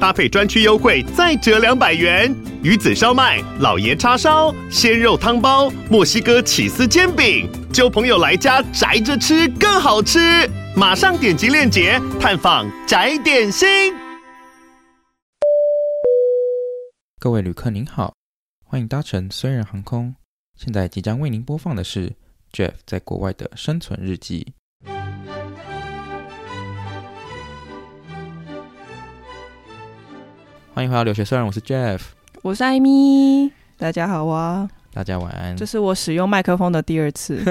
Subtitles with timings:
[0.00, 2.34] 搭配专区优惠再折两百元。
[2.62, 10.18] 鱼子烧麦、老爷叉烧、鲜肉汤包、墨西哥起司煎饼，揪朋友来家宅着吃更好吃。
[10.76, 13.94] 马上点击链接探访宅点心。
[17.18, 18.14] 各位旅客您好，
[18.64, 20.14] 欢迎搭乘虽然航空。
[20.56, 22.12] 现在即将为您播放的是
[22.52, 24.54] Jeff 在国外的生存日记。
[30.76, 32.00] 欢迎回到留学虽然，我是 Jeff，
[32.42, 35.56] 我是艾米，大家好啊，大家晚安。
[35.56, 37.42] 这是我使用麦克风的第二次。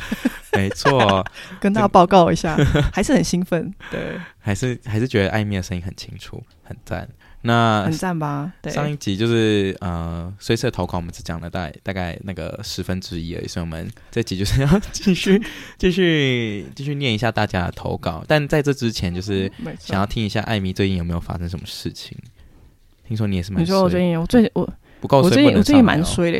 [0.56, 1.22] 没错，
[1.60, 2.56] 跟大家报告一下，
[2.90, 3.70] 还是很兴奋。
[3.90, 7.06] 对，还是还是觉得艾米的声音很清楚，很赞。
[7.42, 8.50] 那很赞吧？
[8.62, 15.42] 对，上一集就是呃，随时投稿，我们只讲了大概大概那个十分之一而已，所以我们这集就是要继续
[15.76, 18.24] 继续继续念一下大家的投稿。
[18.26, 22.16] 但在这之前，就是想要听一下艾米最近有没有发生什么事情？
[23.10, 23.60] 听说你也是蛮……
[23.60, 26.38] 你说我最近，我最近我不够，我最近我最近蛮衰的。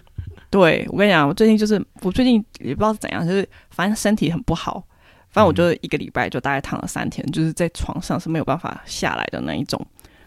[0.50, 4.84] 对，我跟你讲，我最近就是我最近也不知道是怎样，就是反正身体很不好，
[5.30, 9.80] 反正我就一个礼拜就大概躺了三天，就是在床上是没有办法下来的那一种。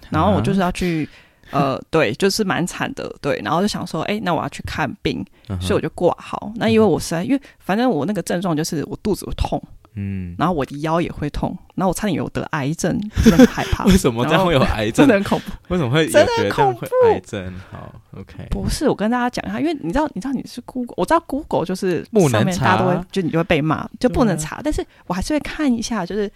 [0.10, 1.08] 然后我就是要去，
[1.52, 3.40] 呃，对，就是蛮惨的，对。
[3.44, 5.24] 然后就想说，哎，那我要去看病，
[5.62, 6.52] 所以我就挂号。
[6.56, 9.62] 那因为我实在，因为反正我那个症状就是我肚子会痛。
[9.96, 13.86] 嗯，然后我的腰也会痛，然后我差点有得癌症， 真的很害怕。
[13.86, 15.06] 为什么这样会有癌症？
[15.06, 15.52] 真的很恐怖。
[15.70, 16.86] 为什么会真的很恐怖？
[17.08, 17.54] 癌症？
[17.72, 18.48] 好，OK。
[18.52, 24.62] 不是，我跟大家讲一下，因为你知道，你知道你是 Google，我知道 Google 就是上面大家都会，就你就会被骂，就不能查。
[24.64, 26.28] 但是我还是会看一下，就是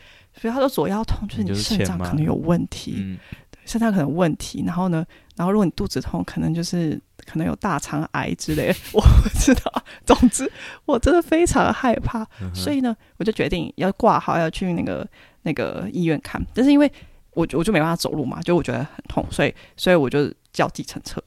[0.41, 3.17] 比如他说左腰痛，就是你肾脏可能有问题，
[3.51, 4.63] 对，肾脏可能有问题。
[4.65, 6.99] 然后呢，然后如果你肚子痛，可能就是。
[7.29, 9.83] 可能有大肠癌之类的， 我不知道。
[10.03, 10.51] 总之，
[10.85, 15.07] 我真的非常害怕，嗯、所以呢，我就决定要挂号，要去那个
[15.43, 16.43] 那个医院看。
[16.53, 16.91] 但是因为
[17.31, 21.21] 我我就没办法走路嘛，就我觉得很痛，所以所以我就叫计程车。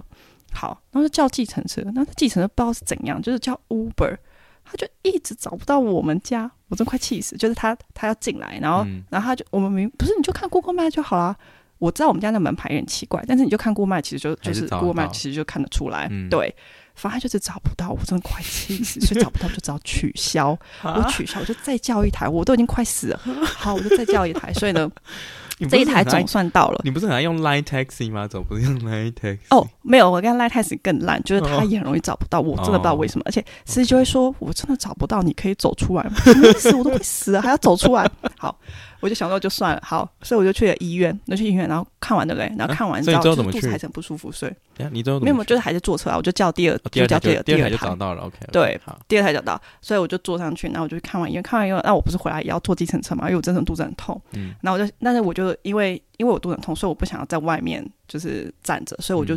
[0.53, 4.17] 好，然后就叫计程车，那计程车不知道是怎样，就是叫 Uber，
[4.65, 7.37] 他就一直找不到我们家，我真快气死。
[7.37, 11.37] 就是他他要进来，然后、嗯、然后他就我们明不是你就看 Google Map 就好了。
[11.83, 16.07] 我知道我们家那门牌有点奇怪，但是你就看 Google Map，其实就就是 Google Map，其实就看得出来。
[16.13, 16.55] 嗯、对，
[16.95, 20.57] 反正就是找不到，我真的快气死，所以 找不到就只好取消。
[20.81, 23.21] 啊、我取消，我就再叫一台，我都已经快死了。
[23.43, 24.53] 好，我就再叫一台。
[24.55, 24.89] 所以呢，
[25.69, 26.81] 这一台总算到了。
[26.85, 28.29] 你不是很爱用 Line Taxi 吗？
[28.29, 29.39] 怎么不是用 Line Taxi？
[29.51, 32.41] 哦，没有，我跟 Line Taxi 更烂，就是他也很容易找不到。
[32.41, 36.73] 我真的不知道为什么，而且司机就会说：“我真的找不到，你可以走出来吗？”什么意思？
[36.77, 38.09] 我都快死了，还要走出来？
[38.39, 38.57] 好。
[39.03, 42.47] 我就想到就算了，好，所以我就去了医院，那去医院，然后看完对不对？
[42.57, 44.53] 然后看完之后，就肚子还是很不舒服，所以
[44.93, 53.25] 你都没有，就是还是坐车啊，我就叫第二，就叫第二，第二台就找到了，OK，对，第二台找到，所以我就坐上去，然后我就去看完医院，看完医院，那我不是回来也要坐计程车嘛？
[53.25, 59.37] 因为我真的肚子很痛，嗯，然后我就，但是我就因为因为我肚子很痛，所以我不想要在外面就是站着，所以我就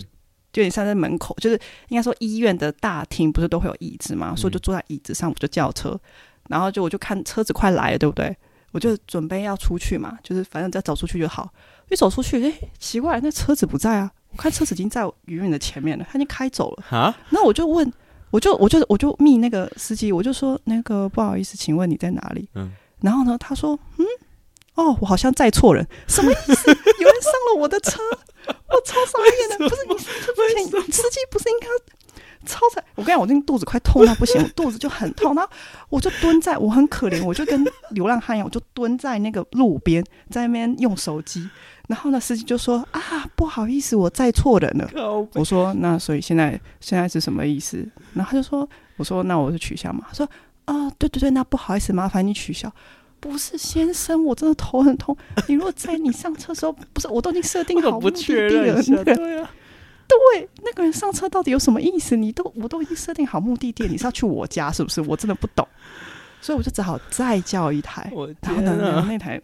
[0.53, 1.59] 就你站在门口，就是
[1.89, 5.99] 应该说医院的大厅不是都会有椅子嘛，所以我就坐在椅子上，我就叫车，
[6.49, 8.35] 然后就我就看车子快来了，对不对？
[8.75, 11.49] 我就准备要出去嘛，就是反正再走出去就好。
[11.89, 14.11] 一走出去，哎，奇怪，那车子不在啊！
[14.31, 16.83] 我看车子已经在远远的前面了，他已经开走了。
[16.85, 17.89] 哈，那我就问，
[18.31, 22.49] 我就我就我就密那个司机，我就说那个不好意思，请问你在哪里？
[22.55, 22.69] 嗯，
[22.99, 24.05] 然后呢，他说，嗯，
[24.73, 26.69] 哦，我好像载错人，什么意思？
[26.69, 28.01] 有人上了我的车，
[28.45, 31.67] 我超傻眼的， 不是你司机不是应该？
[32.45, 32.83] 超惨！
[32.95, 35.49] 我跟你讲，我那肚子快痛到不行，我 肚子就很痛，然后
[35.89, 41.49] 我就蹲在，我很可怜，我就跟流浪汉一样，我就蹲在那个路边，在那边用手机。
[41.87, 43.01] 然后呢，司机就说：“啊，
[43.35, 44.89] 不好意思，我载错人了。”
[45.35, 47.77] 我说：“那所以现在现在是什么意思？”
[48.15, 48.67] 然后他就说
[48.97, 50.27] ：“我说那我就取消嘛。”他说
[50.65, 52.71] ：“啊，对对对，那不好意思，麻烦你取消。”
[53.19, 55.15] 不是先生，我真的头很痛。
[55.47, 59.49] 你如果在你上车的时候，不是我都已经设定好 目的地了， 对啊。
[60.07, 62.15] 对，那个人上车到底有什么意思？
[62.15, 65.01] 你都我都已经设定好目的地，你是要去我家是不是？
[65.01, 65.67] 我真的不懂，
[66.41, 68.09] 所以我就只好再叫一台。
[68.13, 69.41] 我然后呢，然后那台，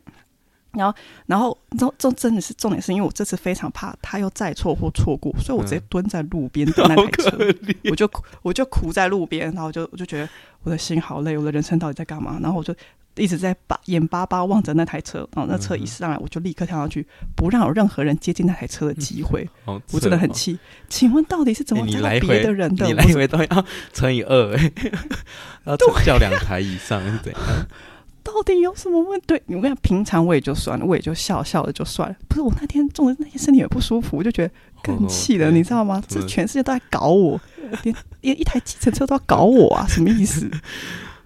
[0.73, 8.09] 然后然后这这真的是重点，是因为我这次非常怕他又再错或错过，所以我直接蹲在路边等那台车， 嗯、我就
[8.41, 10.29] 我就哭在路边，然后我就我就觉得
[10.63, 12.39] 我的心好累，我的人生到底在干嘛？
[12.41, 12.73] 然后我就。
[13.15, 17.05] 一直在把眼巴巴望着那台车，然后那车一上来，我就立刻跳上去，
[17.35, 19.47] 不让有任何人接近那台车的机会。
[19.67, 20.57] 嗯、我真的很气。
[20.89, 22.85] 请问到底是怎么载别的人的？
[22.85, 24.71] 你来回都要 乘以二，哎，
[25.65, 25.75] 要
[26.05, 27.41] 叫两台以上是怎样？
[28.45, 29.25] 底有什么问题？
[29.27, 32.15] 对，我跟你讲，平常我也就算了，我也就笑笑的就算了。
[32.27, 36.01] 不是我那天中的那些身体也不舒服，我就觉得更气了，你知道吗？
[36.07, 37.39] 这全世界都在搞我，
[37.83, 40.49] 连连一台计程车都要搞我啊，什么意思？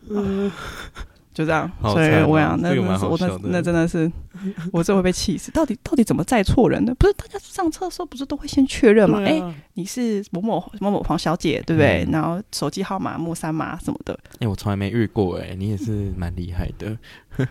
[0.09, 0.51] 嗯。
[1.35, 4.09] 就这样，所以我想，那真的是我那那真的是，
[4.71, 5.51] 我这会被气死。
[5.51, 6.95] 到底到底怎么载错人呢？
[6.97, 9.19] 不是大家上车的时候不是都会先确认吗？
[9.21, 9.43] 哎，
[9.73, 12.07] 你是某某某某黄小姐，对不对？
[12.09, 14.17] 然后手机号码木三码什么的。
[14.39, 16.97] 哎，我从来没遇过，哎，你也是蛮厉害的。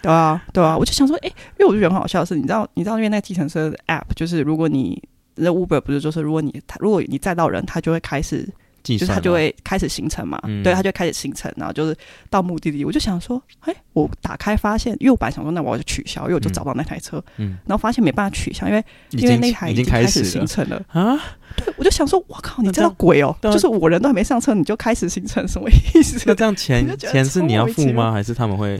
[0.00, 5.02] 对啊，对啊，我就想说，哎，因为我就觉得很好笑的是，你知道，你知道，因为那个计程车的 app，就是如果你
[5.34, 8.48] 那 Uber 不是就是如果你他如果你载到人，他就会开始。
[8.86, 11.96] 就是他就会开始行程嘛，嗯、对，他就开始行程，然后就是
[12.28, 12.84] 到目的地。
[12.84, 21.18] 我就想说，哎，我打开发现，因为我本来想说，那我就取消，因为我就找到那台车，嗯，然后发现没办法取消，因为因为那台已经开始行程了啊。
[21.56, 26.22] 对，我就想说，我靠，你这道鬼哦，就是我人都还没上车，你就开始行程，什么意思？
[26.26, 28.12] 那这样钱 钱是你要付吗？
[28.12, 28.78] 还是他们会？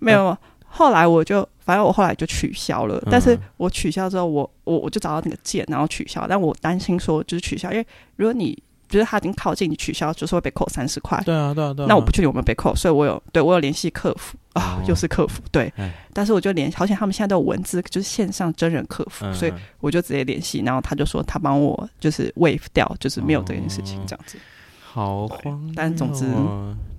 [0.00, 7.86] 没有，后来我就反正我后来就取消了，但是我取消之后，我我我就找到那个键，然后取消，但我担心说就是取消，因为
[8.16, 8.60] 如果你。
[8.90, 11.18] 就是他已经靠近你取消，就是会被扣三十块。
[11.24, 11.88] 对啊，对啊，对啊。
[11.88, 15.40] 那我不确定有没有被扣，所以我有对我有联系客服啊，又是客服。
[15.50, 15.72] 对，
[16.12, 24.36] 但是我就联，好像他们现在都有文字，就是线上真人客服，所以我就直接联系，然后他就说他帮我就是 waive 掉，就是没有这件事情这样子。
[24.82, 26.26] 好慌，但总之。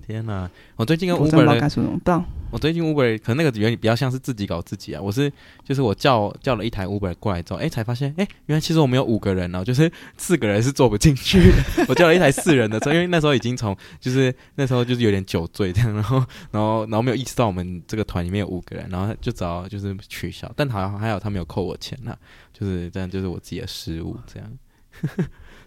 [0.02, 0.50] 天呐！
[0.76, 5.00] 我最近跟 Uber 的，我，我最近 Uber 可能那个原理比较像是自己搞自己啊。
[5.00, 5.32] 我是
[5.64, 11.86] 就是我叫叫了一台 Uber 过来之后，哎、欸，才发现哎、欸，原来其实我们有五个人哦，就是四个人是坐不进去的。
[11.88, 16.16] 我叫了一台四人的车，因为那时候已经从就是那时候就是有点酒醉这样，然后
[16.50, 20.52] 然后然后没有意识到我们这个团里面有五个人，然后就只好就是取消。
[20.56, 22.18] 但好像还好他没有扣我钱呐、啊，
[22.52, 24.58] 就是这样，就是我自己的失误这样。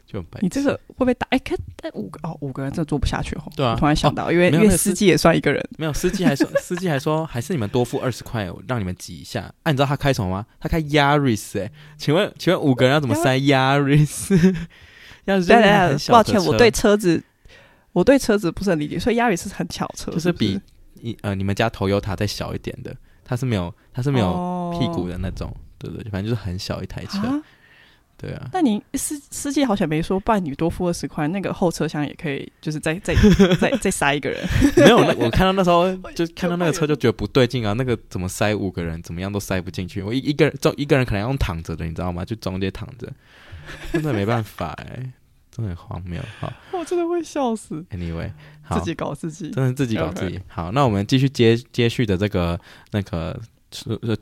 [0.05, 1.25] 就你这个会不会打？
[1.31, 1.55] 哎，可
[1.93, 3.43] 五个哦，五个人真的坐不下去哦。
[3.55, 9.51] 对啊，突然想到，因为因为司机也算一个人，没有司机还说 司机还说还是你们多付二十块，让你们挤一下。
[9.63, 10.45] 哎，你知道他开什么吗？
[10.59, 14.55] 他开 Yaris 哎，请问请问五个人要怎么塞 Yaris？
[15.25, 15.51] 要是
[16.11, 17.23] 抱歉，我对车子
[17.91, 20.61] 我对车子不是很理解，所以 Yaris 是很巧车，就是比
[21.01, 27.41] 你呃你们家 Toyota 再小一点的，它是没有它是没有屁股的那种，对对，反正就是很小一台车。
[28.17, 33.13] 对啊，那你司司机好像没说，伴侣多付二十块，那个后车厢也可以，就是再再
[33.59, 34.41] 再再塞一个人。
[34.77, 40.01] 没有，那我看到那时候 就看到那个车就觉得不对劲啊，那个怎么塞五个人，怎么样都塞不进去。
[40.01, 42.23] 我一一个人中一个人可能要用躺着的，你知道吗？
[42.23, 43.11] 就中间躺着，
[43.91, 45.11] 真的没办法哎、欸，
[45.51, 46.21] 真的很荒谬。
[46.39, 47.85] 好，我真的会笑死。
[47.91, 48.31] Anyway，
[48.63, 50.37] 好，自己搞自己，真的自己搞自己。
[50.37, 50.41] Okay.
[50.47, 52.57] 好，那我们继续接接续的这个
[52.91, 53.37] 那个。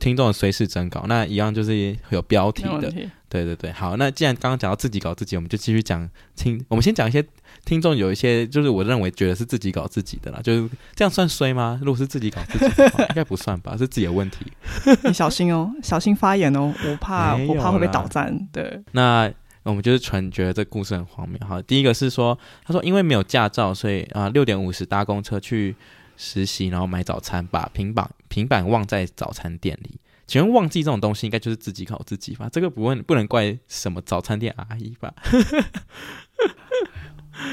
[0.00, 2.92] 听众随时征稿，那一样就是有标题的，
[3.28, 3.70] 对对对。
[3.70, 6.60] 好，那既然刚刚讲到自己搞自己，我们就继续讲听。
[6.68, 7.24] 我们先讲一些
[7.64, 11.78] 听众有一些，就是我认为觉得是自己搞自己的啦，就是这样算衰吗？
[11.82, 13.76] 如果是自己搞自己的话，应该不算吧？
[13.76, 14.46] 是自己的问题。
[15.04, 18.48] 你小心哦，小心发言哦，我怕我怕会被倒赞。
[18.52, 19.30] 对，那
[19.62, 21.38] 我们就是纯觉得这故事很荒谬。
[21.46, 25.76] 好，第一个是说，他说因为没有驾照，所以啊六点五十搭公车去。
[26.16, 29.98] 实习，然后买早餐，把平板平板忘在早餐店里。
[30.26, 32.48] 请问忘记这种东西，应该就是自己考自己吧？
[32.50, 35.12] 这个不问不能怪什么早餐店阿姨吧？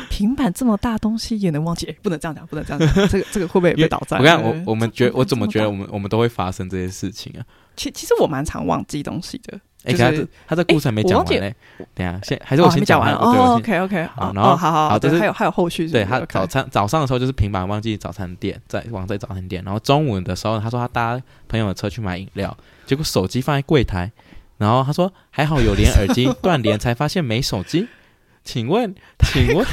[0.09, 1.87] 平板这么大东西也能忘记？
[1.87, 3.07] 欸、不能这样讲，不能这样讲。
[3.09, 4.17] 这个这个会不会被倒在？
[4.19, 7.43] 我看我我们觉我怎么觉得我们我们都会发生这些事情啊？
[7.75, 9.59] 其其实我蛮常忘记东西的。
[9.83, 11.55] 哎，他这他这故事还没讲完嘞。
[11.95, 13.13] 等下，先还是我先讲完。
[13.15, 15.87] 哦，OK OK，好，然后好好好，对，还有还有后续。
[15.87, 19.63] 对他早餐早上的时候就是平板忘记早餐店，在忘在早餐店。
[19.63, 24.11] 然后中午的时候，他说他搭朋友的车去买饮料，结果手机放在柜台。
[24.57, 27.87] 然后他说还好有连耳机，断连才发现没手机。
[28.43, 29.65] 请问，请问，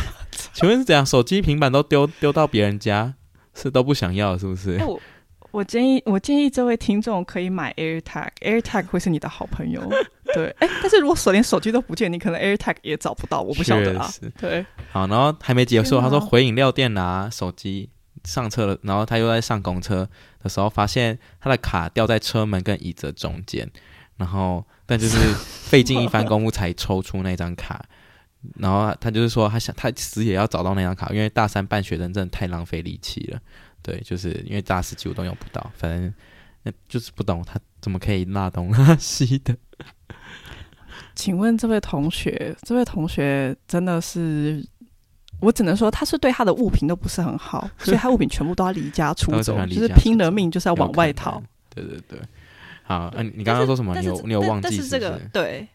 [0.52, 1.04] 请问是怎样？
[1.04, 3.14] 手机平板都丢丢到别人家，
[3.54, 4.78] 是都不想要是不是？
[4.84, 4.98] 我
[5.64, 9.80] 建议，我建议这位听众可以买 AirTag，AirTag 会是你的好朋友。
[10.34, 14.10] 对，哎，但是如果手连手机都不见，你可能 AirTag 也找不到，我不晓得啊。
[14.38, 17.88] 对，好，然后还没结束，他说回饮料店拿手机
[18.24, 20.08] 上车了，然后他又在上公车
[20.42, 23.70] 的时候发现他的卡掉在车门跟椅子中间，
[24.16, 27.82] 然后但就是费尽一番功夫才抽出那张卡，
[28.58, 33.40] 然后他就是说他想他死也要找到那张卡，因为大三办学生真的太浪费力气了。
[33.82, 36.12] 对，就是因为大师几乎都用不到，反正
[36.62, 39.56] 那就是不懂他怎么可以拉东拉西的。
[41.14, 44.64] 请问这位同学，这位同学真的是，
[45.40, 51.42] 我只能说他是对他的物品都不是很好，所以他物品全部都要离家出走，就是拼了命就是要往外逃。
[51.74, 52.18] 对对对，
[52.82, 53.98] 好，嗯、啊，你刚刚说什么？
[53.98, 54.90] 你有你有忘记是是？
[54.90, 55.68] 但是这个对。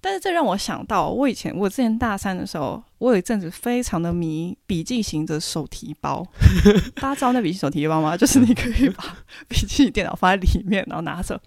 [0.00, 6.24] 但是这让我想到，我以前我之前大三的时候，我有一阵子非常的迷笔记型的手提包。
[6.94, 8.14] 大家知道那笔记手提包吗？
[8.18, 9.16] 就是你可以把
[9.48, 11.40] 笔记电脑放在里面，然后拿着。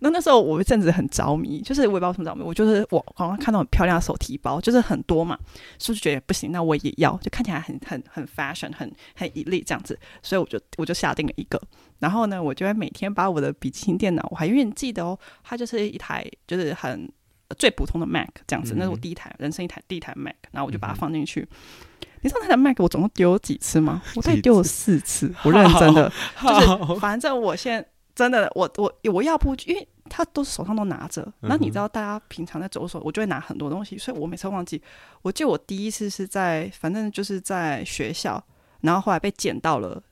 [0.00, 5.38] 那那时候我一阵子很着迷，就是我也不知道什么着迷，我就是我刚刚看到很漂亮的手提包，就是很多嘛，
[5.78, 11.58] 所以就觉得不行，那我也要，就看起来很很很 fashion，很很 elite 这样子，所以我就我就下定了一个。
[12.00, 17.10] 然后呢，我就会每天把我的笔记型电脑，我还永远记得哦，它就是一台就是很。
[17.54, 21.46] 最普通的 Mac 这样子，那是我第一台人生一台第一台 Mac，然后我就把它放进去。
[22.20, 24.00] 你知道那台 Mac 我总共丢了几次吗？
[24.14, 25.34] 我大概丢了四次。
[25.44, 31.26] 我认真的， 就是反正我现在真的，我我我要不，因为他都是手上都拿着。
[31.40, 34.80] 那你知道，大家平常在走的时候，我就会拿很多东西，所以我每次忘记。
[35.22, 38.42] 我记得我第一次是在，反正就是在学校，
[38.82, 40.02] 然后后来被捡到了。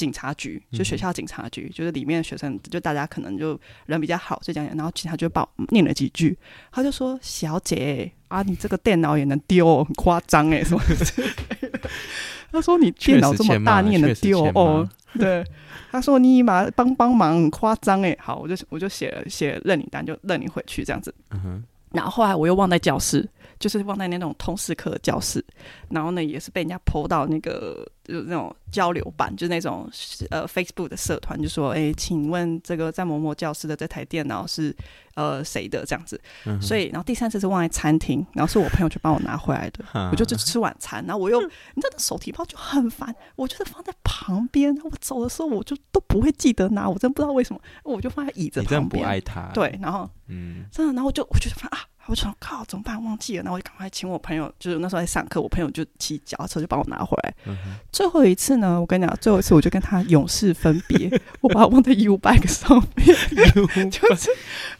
[0.00, 4.74] 警察局，就学校警察局，嗯、就是里面的学生，就大家可能就人比较好，就这样。
[4.74, 6.36] 然后警察就把我念了几句，
[6.72, 11.90] 他就说：“小姐啊，你这个电脑也能丢，很夸张哎，什么之类的。
[12.50, 14.88] ”他说：“你电脑这么大，你也能丢哦？”
[15.18, 15.44] 对，
[15.90, 21.14] 他说：“你妈帮帮忙，很夸张哎。”好，我就我就写了写认领单，就认领回去这样子。
[21.32, 21.64] 嗯哼。
[21.92, 23.28] 然后后来我又忘在教室。
[23.60, 25.44] 就是放在那种通识课教室，
[25.90, 29.88] 然后呢，也是被人家 po 到那个就是那种交流版，就是那种
[30.30, 34.74] 呃 Facebook 的社团，就说：“哎，请问这个在某某教室的这台电脑是
[35.14, 36.18] 呃谁的？”这样子。
[36.46, 39.84] 嗯、所以，然后第三次是忘在餐厅，然后是我朋友去帮我拿回来的。
[39.92, 48.64] 嗯、我就去吃晚餐，然后我又，嗯、你知道，手提包就很烦，我就是放在旁边，我走的时候我就都不会记得拿，我真不知道为什么，我就放在椅子旁边。
[48.64, 49.50] 你这样不爱他？
[49.52, 51.78] 对，然后嗯，真的，然后我就我就啊。
[52.10, 53.00] 我想靠，怎么办？
[53.04, 57.32] 忘记了，那我就赶快请我朋友，就是那时候在上课，我朋友就骑脚踏车就帮我拿回来。
[57.46, 57.56] 嗯、
[57.92, 61.08] 最后一次呢，我跟你讲，最后一次我就跟他永世分别，
[61.40, 63.16] 我把它忘在 U bike 上面。
[63.90, 64.28] 就是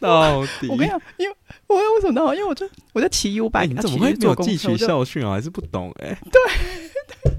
[0.01, 1.35] 到底我跟你讲，因为
[1.67, 2.35] 我为什么呢？
[2.35, 5.31] 因为我就我在骑 U bag，、欸、你怎么会没有汲取教训啊？
[5.31, 7.33] 还是不懂哎、 对，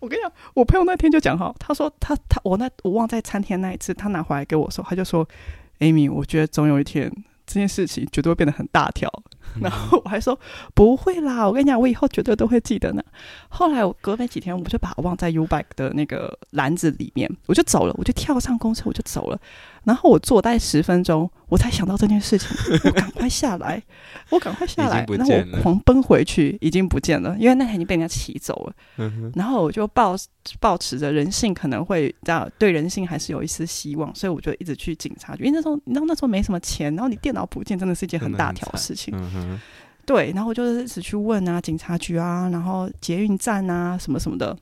[0.00, 5.28] 我跟你讲，我朋友那天就讲哈，他说他他我那我忘在餐厅那一次，他拿回来给我说，他就说
[5.80, 7.12] ，Amy，我觉得总有一天。
[7.46, 9.06] 这件事情绝对会变得很大条，
[9.60, 10.38] 然后我还说
[10.74, 13.02] 不会啦，我跟你讲，我以后绝对都会记得呢。
[13.48, 19.38] 后来我隔没几天，我就把它忘在 U bike 的那个篮子里面，我就走了，我就跳上公车，我就走了。
[19.84, 22.48] 然后我坐大概十分钟，我才想到这件事情，
[22.84, 23.82] 我赶快下来，
[24.30, 28.72] 我赶快下来，然后我狂奔回去，已经不见了，因为那台已经被人家骑走了。
[28.96, 30.16] 嗯、然后我就抱
[30.58, 39.14] 抱持着人性可能会这样，对人性还是有一丝希望，所以我就一直去警察局，因为那时候你知道那时候没什么钱，然后你电脑不见真的是一件很大条的事情。
[39.16, 39.60] 嗯、
[40.06, 44.56] 对，然后我就一直去问啊，警察局啊，然后捷运站啊，什么什么的。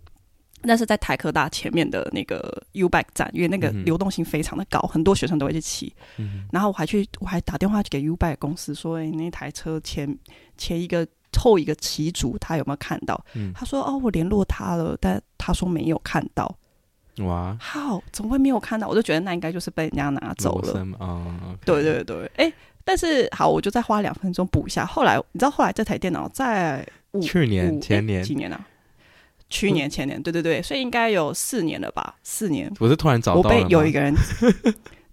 [0.62, 5.92] 那是在台科大前面的那个 U Bike 站，因为那个流动性非常的高，嗯、很多学生都会去骑。
[6.18, 10.16] 嗯、然后我还去，我还打电话去给 U Bike 公司说：“哎，那台车前
[10.56, 16.54] 前一个后一个骑主他有没有看到？”嗯、他说：“哦，我联络他了，但他说没有看到。”
[17.18, 18.88] 哇，好，怎么会没有看到？
[18.88, 20.86] 我就觉得那应该就是被人家拿走了。
[20.98, 22.52] 哦 okay、对对对，哎，
[22.84, 24.86] 但是好，我就再花两分钟补一下。
[24.86, 26.86] 后来你知道，后来这台电脑在
[27.20, 28.66] 去年前年几年啊？
[29.52, 32.14] 去年前年，对对对，所以应该有四年了吧？
[32.22, 32.72] 四年。
[32.80, 34.14] 我是突然找到我被有一个人，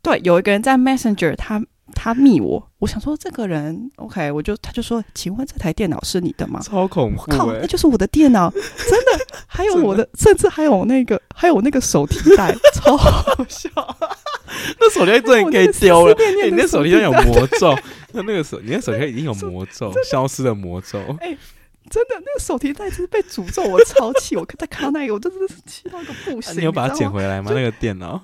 [0.01, 1.61] 对，有一个人在 Messenger，他
[1.93, 6.61] 他密我，我想说这个人 OK，我就他就说，请问这台电脑是你的吗？
[6.63, 7.23] 超恐怖！
[7.29, 8.61] 靠，那就是我的电脑，真
[9.05, 13.69] 的，还有我的，甚至还有那个，还有那个手提袋，超好笑。
[14.79, 16.15] 那手提袋真的可以丢了，
[16.45, 17.75] 你那手提袋有魔咒，
[18.13, 20.99] 那那个手，你那手提袋已经有魔咒， 消失的魔咒。
[21.89, 24.35] 真的，那个手提袋子被诅咒，我超气！
[24.37, 26.53] 我在看到那个，我真的是气到一个不行。
[26.53, 27.51] 啊、你有把它捡回来吗？
[27.53, 28.23] 那个电脑？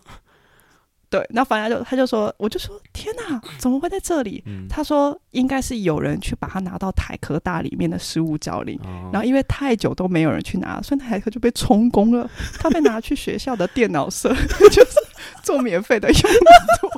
[1.07, 4.43] 对，那反正就他就说，我就说天哪，怎么会在这里？
[4.47, 12.29] 嗯、他说应该是有人去把它拿到台科大里面的失物角里，哦、然后因为太久都没有人去拿，所以那台科就被充公了。
[12.59, 14.33] 他被拿去学校的电脑社，
[14.71, 14.91] 就是
[15.43, 16.89] 做免费的用途。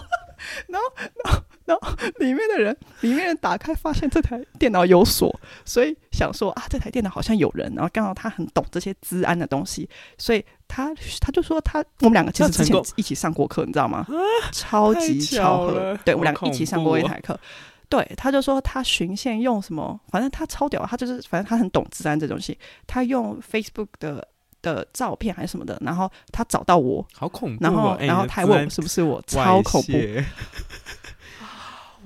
[0.68, 0.92] 然后，
[1.24, 1.44] 然后。
[1.68, 7.72] 然后里面的人，里面人打开发现这台电脑有锁，所以想说啊，这台电脑好像有人。
[7.76, 14.08] 然后刚好他很懂这些治安的东西，所以他他就说他我们两个其实之前 一起上过课，你知道吗？
[14.54, 17.38] 超级巧合，对，我们两个一起上过一台课。
[17.90, 24.26] 对，他就说他循线用什么，反正他超屌，他就是反正他很懂治安这东西，他用 Facebook 的
[24.62, 29.92] 的照片还是什么的，然后他找到我，好恐怖，然后然后他还问我是不是我，超恐怖。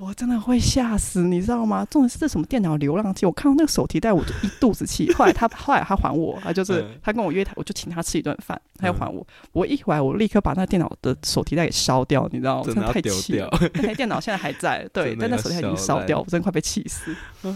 [0.02, 1.86] 我真的会吓死，你知道吗？
[1.88, 3.24] 重点是这什么电脑流浪记？
[3.24, 5.10] 我看到那个手提袋，我就一肚子气。
[5.14, 9.24] 后来他后来他还我，他就是他跟我约他，我就请他吃一顿饭，他要还我。
[9.52, 12.64] 我一回来，我立刻把那电脑的手提袋给烧掉，你知道吗？
[12.66, 13.48] 真的太气了。
[13.74, 17.14] 那台电脑现在还在，对，但那手提袋已经烧掉，我真的快被气死。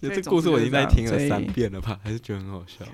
[0.00, 2.00] 对，这故事我已经在听了三遍了吧？
[2.02, 2.84] 还是觉得很好笑。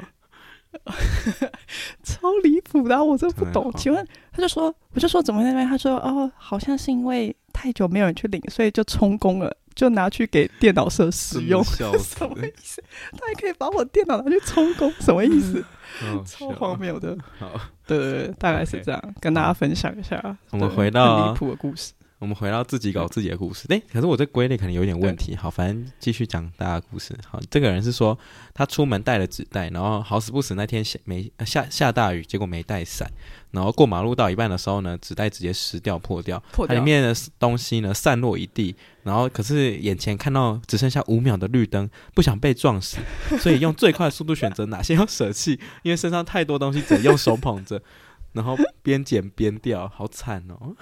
[2.02, 3.72] 超离谱的，我真不懂。
[3.76, 5.66] 请问，他就说，我就说怎么那边？
[5.66, 11.62] 他说哦，好像是因为太久没有人去领，所以就充公了，就拿去给电脑社使用。
[11.64, 11.84] 什
[12.28, 12.82] 么意思？
[13.12, 15.64] 他还可以把我电脑拿去充公，什么意思？
[16.26, 17.16] 超荒谬的。
[17.38, 17.50] 好，
[17.86, 20.36] 对对对，大概是这样，跟大家分享一下。
[20.50, 21.92] 我们回到离谱的故事。
[22.22, 25.34] 我们回到自己搞自己的故事，哎，可是我这归类可能有点问题。
[25.34, 27.12] 好，反正继续讲大家的故事。
[27.28, 28.16] 好，这个人是说
[28.54, 33.10] 他出门带了纸袋，然后好死不死那天下没下下大雨，结果没带伞，
[33.50, 42.98] 然后过马路到一半的时候呢，纸袋直接湿掉破掉，破掉，它里面的东西呢散落一地，然后可是眼前看到只剩下五秒的绿灯，不想被撞死，
[43.42, 47.82] 所以用最快的速度选择哪些要舍弃，因为身上太多东西只能用手捧着，
[48.30, 50.76] 然后边捡边掉，好惨哦。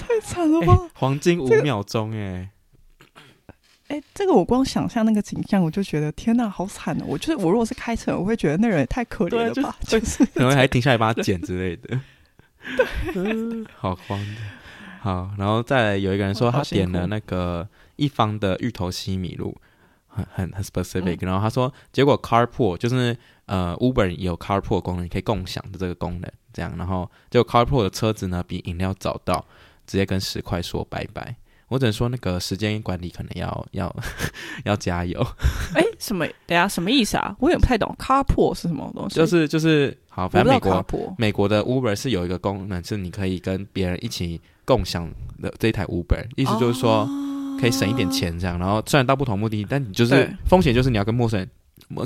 [0.00, 0.72] 太惨了吧！
[0.74, 2.50] 欸、黄金五秒钟，哎，
[3.88, 7.04] 哎，这个我光想象那个景象，我就觉得天哪，好惨哦！
[7.06, 9.76] 我就是我，如果是开车，我会觉得那人也太可怜了吧？
[9.82, 12.00] 就是 可能还停下来帮他捡之类的。
[12.76, 14.36] 对，嗯、好慌的。
[15.00, 17.66] 好，然后再来有一个人说，他点了那个
[17.96, 19.56] 一方的芋头西米露，
[20.06, 21.26] 很很很 specific、嗯。
[21.26, 23.16] 然后他说，结果 carpool 就是
[23.46, 29.44] 呃 Uber 有 carpool 功能，可以共享的这个功能，这样，然后就 carpool 的车子呢，比饮料早到。
[29.90, 31.34] 直接跟十块说拜拜，
[31.66, 33.92] 我只能说那个时间管理可能要要
[34.62, 35.20] 要加油。
[35.74, 36.24] 哎、欸，什么？
[36.46, 37.34] 等下什么意思啊？
[37.40, 37.92] 我也不太懂。
[37.98, 39.16] Carpool 是什么东西？
[39.16, 40.86] 就是就是好，反正美国
[41.18, 47.04] 美国的 Uber 是有一个功能，是你可以跟别人一起共享的这一台 Uber，意思就是说
[47.60, 48.56] 可以省一点钱这样。
[48.60, 51.50] 然后虽然到不同目的地，但你就是风险就是你要跟陌生人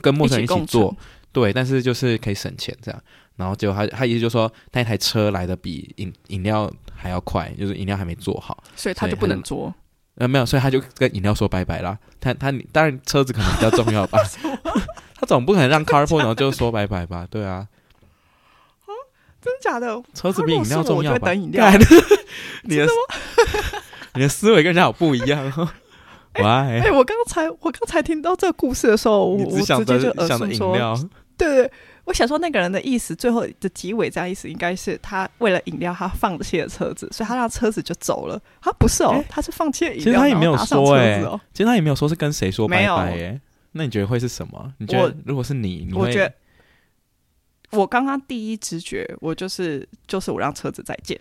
[0.00, 0.96] 跟陌生人一起做，
[1.32, 2.98] 对，但是就是可以省钱这样。
[3.36, 6.72] 然后结果他他意思就是说那一台车来的比饮饮料
[7.04, 9.72] 还要快，就是饮料还没做好，所以他就不能做。
[10.14, 11.98] 呃，没有，所以他就跟饮料说拜拜啦。
[12.18, 14.18] 他他当然车子可能比较重要吧，
[15.14, 17.26] 他总不可能让 carpool 然后就说拜拜吧？
[17.30, 17.68] 对啊。
[18.86, 18.88] 啊，
[19.42, 20.02] 真的假的？
[20.14, 21.26] 车子比饮料重要吧？
[21.28, 21.70] 等饮料。
[22.64, 22.86] 你的
[24.14, 25.70] 你的思维跟人家好不一样。
[26.36, 30.96] 喂，哎，我刚才我刚才听到这个故事的时候，我直接就想着饮料。
[31.36, 31.72] 对对。
[32.04, 38.38] 我想说，那个人的意思，最后的结尾这样意思，应该是他为了饮料，他放弃了车子，所以他让车子就走了。
[38.60, 43.40] 他不是哦，欸、他是放弃了饮料，其实他也没有说哎、欸，其实他也没有说是跟谁说拜拜哎、欸。
[43.72, 44.74] 那你觉得会是什么？
[44.78, 46.00] 你觉得如果是你，你会？
[46.00, 46.32] 我觉得
[47.70, 51.18] 我刚刚第一直觉，我就是就是我让车子再见，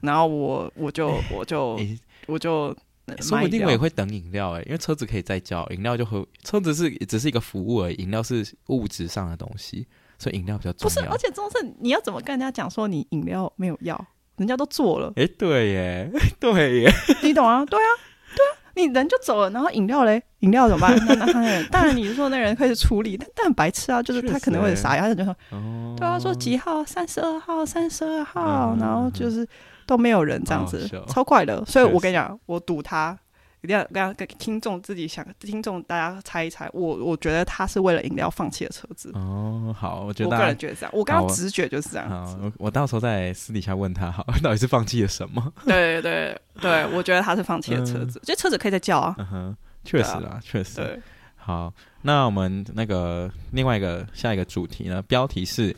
[0.00, 2.76] 然后我我就我就、欸、我就
[3.20, 9.86] 说不定我也会等饮料哎、欸，因为车子可以再叫，饮料就和车子是只是一个服务而已，饮料是物质上的东西。
[10.18, 10.88] 所以饮料比较重要。
[10.88, 15.08] 不是，而且重点是你要怎么跟人家讲说你饮料没有要，人家都做了。
[15.16, 17.64] 哎、欸，对耶， 对耶，你懂啊？
[17.66, 17.88] 对啊，
[18.36, 20.96] 对啊，你人就走了，然后饮料嘞，饮料怎么办？
[21.06, 29.46] 那那当然，你说那人可以处理，但但很白痴啊，就是他可能会傻呀，他就说，哦、对啊，说几号，三十二号，三十二号，嗯、然后就是
[29.86, 31.64] 都没有人这样子，哦、超快的。
[31.64, 33.18] 所以我跟你讲，我赌他。
[33.62, 36.70] 一定要跟跟听众自己想，听众大家猜一猜。
[36.72, 39.10] 我我觉得他是为了饮料放弃了车子。
[39.14, 40.90] 哦，好，我觉得我个人觉得这样。
[40.94, 42.08] 我刚刚直觉就是这样。
[42.08, 45.52] 好，我我到时候再私底下问他，好， 到底是放弃了什么？
[45.66, 48.20] 对对对，我觉得他是放弃了车子。
[48.24, 49.14] 这、嗯、车子可以再叫啊。
[49.18, 50.76] 嗯哼，确实啊，确实。
[50.76, 51.00] 对，
[51.36, 55.02] 好，那我们那个另外一个下一个主题呢？
[55.02, 55.74] 标题是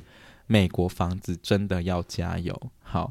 [0.47, 2.55] 美国房子真的要加油。
[2.83, 3.11] 好，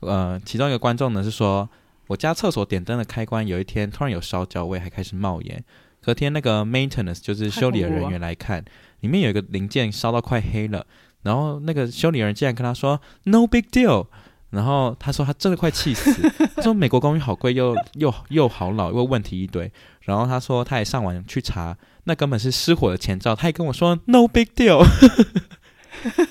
[0.00, 1.68] 呃，其中一个观众呢是说。
[2.08, 5.64] 我家厕所点灯的开关有一天突然有烧焦味，还开始冒烟。
[6.00, 8.64] 隔天那个 maintenance 就是修理的人员来看，
[9.00, 10.86] 里面有一个零件烧到快黑了。
[11.22, 14.06] 然后那个修理人竟然跟他说 “No big deal”，
[14.50, 16.22] 然后他说他真的快气死。
[16.56, 19.70] 他说美国公寓好贵又又又好老，又问题一堆。
[20.02, 23.34] 然后他说他也上网去查，那根本是失火的前兆。
[23.34, 24.86] 他也跟我说 “No big deal”，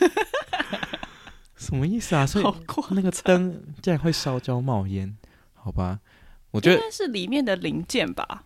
[1.55, 2.25] 什么意思啊？
[2.25, 2.45] 所以
[2.91, 5.15] 那个灯竟然会烧焦冒烟。
[5.67, 5.99] 好吧，
[6.51, 8.45] 我觉得应该是里面的零件吧。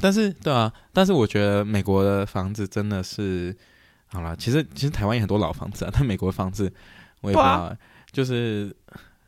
[0.00, 3.56] 但是，对啊，但是我觉得美国的房子真的是
[4.06, 4.36] 好了。
[4.36, 6.72] 其实，其实台湾也很多老房子啊， 但美国的房子
[7.22, 7.76] 我也不知道，啊、
[8.12, 8.72] 就是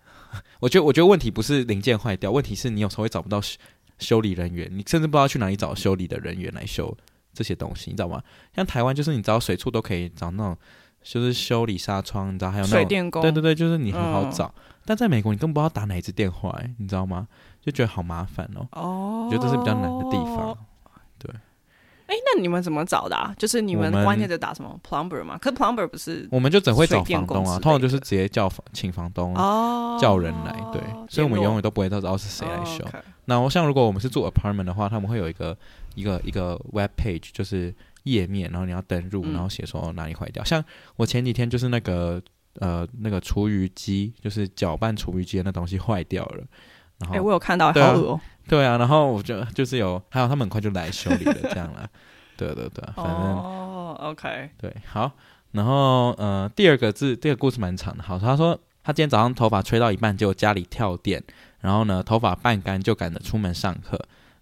[0.61, 3.59] 我觉得，我觉得问题不是零件坏掉，问题是你有时候会找不到修
[3.99, 6.97] 修理人员，你甚至不知道去哪里找修理的人员来修
[7.35, 8.23] 这些东西，你知道吗？
[8.55, 10.57] 像台湾，就是你找水处都可以找那种，
[11.03, 14.55] 就是修理纱窗，你知道还有那种水电工，对对对，就是你很好找。
[14.57, 17.29] 嗯但在美国你根本不知道打哪一支电话，哎，你知道吗？
[17.61, 18.67] 就觉得好麻烦哦。
[18.73, 20.59] 哦，我觉得这是比较难的地方。
[21.17, 21.33] 对。
[22.09, 23.33] 哎，那你们怎么找的啊？
[23.39, 25.39] 就是你们关键的打什么 plumber 吗？
[25.41, 26.27] 可是 plumber 不是？
[26.33, 30.61] 我们就只会找房东啊，通常就是直接叫房请房东哦，叫人来。
[30.73, 32.85] 对，所以我们永远都不会知道是谁来修。
[33.27, 35.57] 那我像如果我们是住 apartment 的话，他们会有一个
[35.95, 37.73] 一个一个 web page，就是
[38.03, 40.43] 页面，然后你要登入，然后写说哪里坏掉。
[40.43, 40.65] 像
[40.97, 42.21] 我前几天就是那个
[42.59, 46.45] 呃那个厨余机，就是搅拌厨余机的那东西坏掉了。
[46.99, 48.21] 然后，哎，我有看到，好恶哦。
[48.49, 51.89] 对啊，然后我就就是有，还有他们很快就来修理了，这样了。
[52.37, 55.13] 对对对，反正哦，OK，对，好，
[55.53, 58.03] 然后呃，第二个字，这个故事蛮长的。
[58.03, 61.23] 好，他说他今天早上头发吹到一半，结果家里跳电，
[61.61, 64.01] 然后呢，头发半干就赶着出门上课。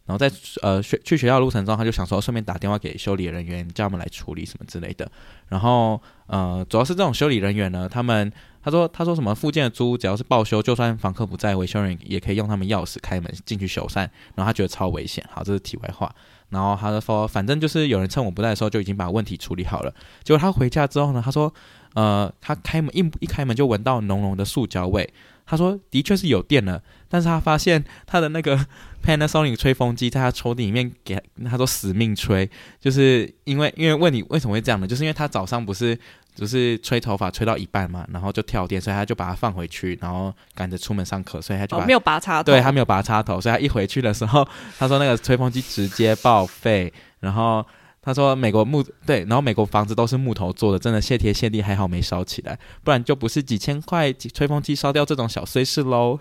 [0.08, 5.06] 然后在呃学去学校路程中，他就想说顺便打电话给修理人员，叫他们来处理什么之类的。
[5.48, 13.98] 然后呃，主要是这种修理人员呢，他们他说他说什么附近的租只要是报修，就算房客不在，维修人也可以用他们钥匙开门进去修缮。
[14.34, 15.22] 然后他觉得超危险。
[15.30, 16.10] 好，这是题外话。
[16.48, 19.94] 然后他就说，反正就是有人趁我不在的时候就已经把问题处理好了。
[20.24, 21.52] 结果他回家之后呢，他说
[21.92, 25.12] 呃，他开门一一开门就闻到浓浓的塑胶味。
[25.44, 28.66] 他说的确是有电了，但是他发现他的那个
[29.02, 32.48] Panasonic 吹风机在他抽屉里面给他说死命吹，
[32.80, 34.86] 就是因为因为问你为什么会这样呢？
[34.86, 35.98] 就是因为他早上不是
[36.34, 44.46] 就是吹头发吹到一半嘛，然后就跳电，所以他就把它放回去，然后赶着出门上课，所以他就没有拔插头，对他没有拔插头，所以他一回去的时候，
[44.78, 47.64] 他说那个吹风机直接报废，然后。
[48.00, 56.18] 他说：“美国木对，然后美国房子都是木头做的，真的谢天谢地，还好没烧起来，不然就不是几千块吹风机烧掉这种小碎事喽。”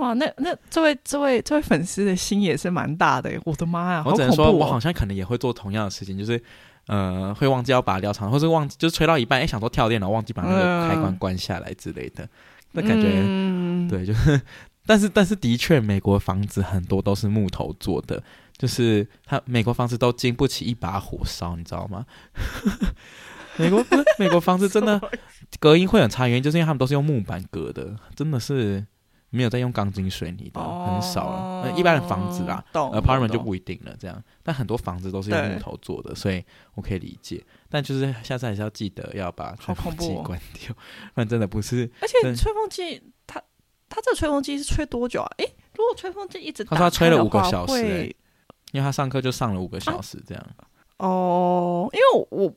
[0.00, 4.02] 哇，那那这位这位这位粉丝的心也是蛮大的，我的妈呀！
[4.04, 6.42] 我只能说，我好像可能也会做同样的事情，就是
[6.86, 12.28] 呃，会忘记要拔掉长，或是忘记就是吹到一半，哎，想说跳电脑，忘记把那个开关关下来之类的，
[12.72, 14.40] 那感觉、嗯、对，就是，
[14.86, 18.22] 但是但是的确，美国房子很多都是木头做的。
[18.58, 22.04] 就是它美国房子都经不起一把火烧，你知道吗？
[23.56, 23.82] 美国
[24.18, 25.00] 美国房子真的
[25.58, 28.84] 隔音会很差，原因就是因为他们都是用木板隔的，真的是
[29.30, 31.72] 没有在用钢筋水泥的，哦、很少了。
[31.76, 33.96] 一般的房子啦，apartment 就不一定了。
[33.98, 37.44] 这样，但很多房子都是用木头做的，所以我可以理解。
[37.68, 40.74] 但就是下次还是要记得要把吹风机关掉，
[41.14, 41.90] 不然真的不是。
[42.00, 43.40] 而且吹风机，它
[43.88, 45.30] 它这个吹风机是吹多久啊？
[45.38, 48.16] 诶，如果吹风机一直，他说他吹了五个小时、欸。
[48.72, 50.62] 因为他上课就上了五个小时，这样、啊。
[50.98, 52.54] 哦，因为我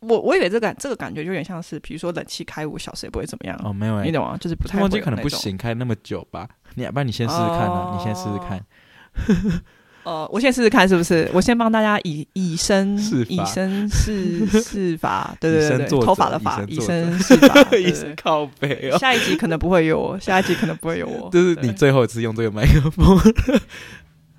[0.00, 3.60] 我我以为这个这个感觉就有点像是，比如说冷气开五小时也不会怎么样。
[3.64, 4.36] 哦，没有、欸，你懂啊？
[4.40, 4.78] 就是不太。
[4.78, 6.48] 吹风机可能不行，开那么久吧？
[6.74, 7.90] 你要不然你先试试看呢、啊？
[7.90, 9.60] 哦、你先试试看。
[10.04, 11.28] 呃， 我先试试看是不是？
[11.34, 12.96] 我先帮大家以以身
[13.28, 18.98] 以身试试法， 对对对对，头发的发，以身试法， 以身靠背哦。
[18.98, 21.28] 下一集可能不会有我，下一集可能不会有我。
[21.30, 23.18] 就是你最后一次用这个麦克风。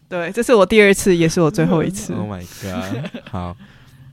[0.08, 2.14] 对，这是我第二次，也是我最后一次。
[2.14, 3.22] Oh my god！
[3.30, 3.56] 好，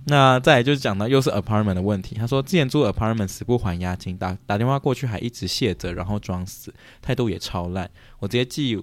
[0.08, 2.14] 那再来就是讲到又是 apartment 的问题。
[2.14, 7.90] 他说之前租 apartment 死不还押金，打打电话过去还一直卸责，然后装死，态度也超烂。
[8.20, 8.80] 我直接寄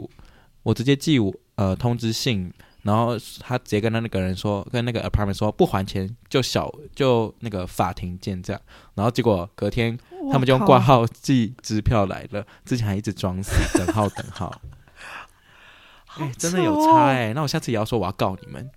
[0.63, 1.17] 我直接寄
[1.55, 8.61] 呃通知信，然后他直接跟他那个人说，跟那个 apartment 说不还钱就小就那个法庭见这样。
[8.95, 9.97] 然后结果隔天
[10.29, 14.53] 他们就用挂号寄支票来了，之前还一直装死，等号等号。
[16.19, 17.33] 哎、欸，真的有差哎、欸！
[17.33, 18.69] 那我下次也要说我要告你们。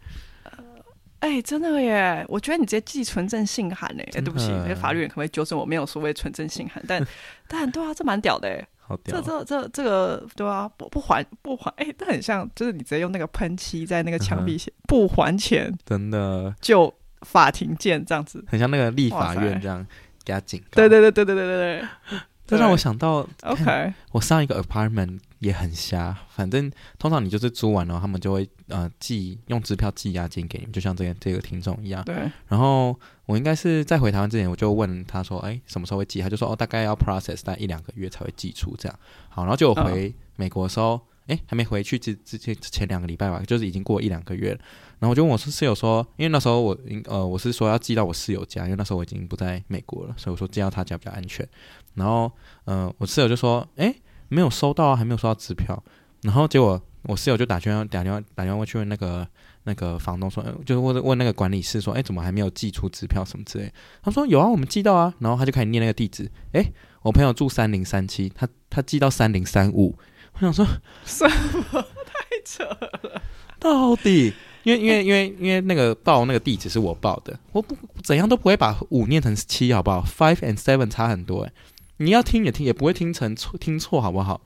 [1.21, 2.25] 哎、真的耶！
[2.29, 5.65] 我觉得你直接寄存证信函哎，哎，对不起，那法律人可不可以纠正我？
[5.65, 7.05] 没有所谓存证信函，但
[7.49, 9.21] 但对啊，这蛮屌的哎，好屌！
[9.21, 19.85] 这这这这个对啊，不不还不还哎，这很像，就是你直接用那个喷漆在那个墙壁写、嗯、不还钱， 真的就法庭见这样子，很像那个立法院这样
[20.25, 20.77] 给他警告。
[20.77, 22.21] 对对对对对对对对。
[22.47, 26.17] 这让我想到，OK，我上一个 apartment 也很瞎。
[26.29, 32.05] 反正通常你就是租完了，他们就会呃寄用支票寄押金给你们，就像这个这个听众一样。
[32.05, 32.15] 对。
[32.47, 38.99] 然后我应该是在回台湾之前，我就问他说：“哎，什么时候会寄？”他就说：“哦，大概要 process，大概一两个月才会寄出。”这样。
[39.29, 44.59] 好，然后就我回美国的时候，哎、还没回去之之前前两个礼拜吧，就是已经过一两个月了。
[44.99, 51.47] 然后我就问我室友说：“因为那时候我呃我是说要寄到我室友家，因为那时候我已经不在美国了，所以我说寄到他家比较安全。”
[51.95, 52.31] 然后，
[52.65, 53.95] 嗯、我室友就说：“哎，
[54.29, 55.83] 没有收到啊，还没有收到支票。”
[56.23, 59.27] 然后结果我室友就打电话打电话打电话去问那个
[59.65, 63.71] 那个房东说，就是问问那个管理室说：“哎，怎么还没有寄出支票什么之类？”
[64.03, 66.65] 他说：“有啊，我们寄到啊。”然后他就开始念那个地址：“哎，
[67.03, 69.99] 我朋友住三零三七，他他寄到三零三五。”
[70.37, 70.67] 我想说
[71.05, 71.83] 什么？
[72.07, 73.23] 太扯了！
[73.59, 74.33] 到底？
[74.65, 81.53] 因为因为因为因为那个报那个地址是我报的，我不怎样都不会把五念成七，好不好？Five and seven 差很多哎。
[81.99, 84.41] 你要听也听，也不会听成错，听错好不好？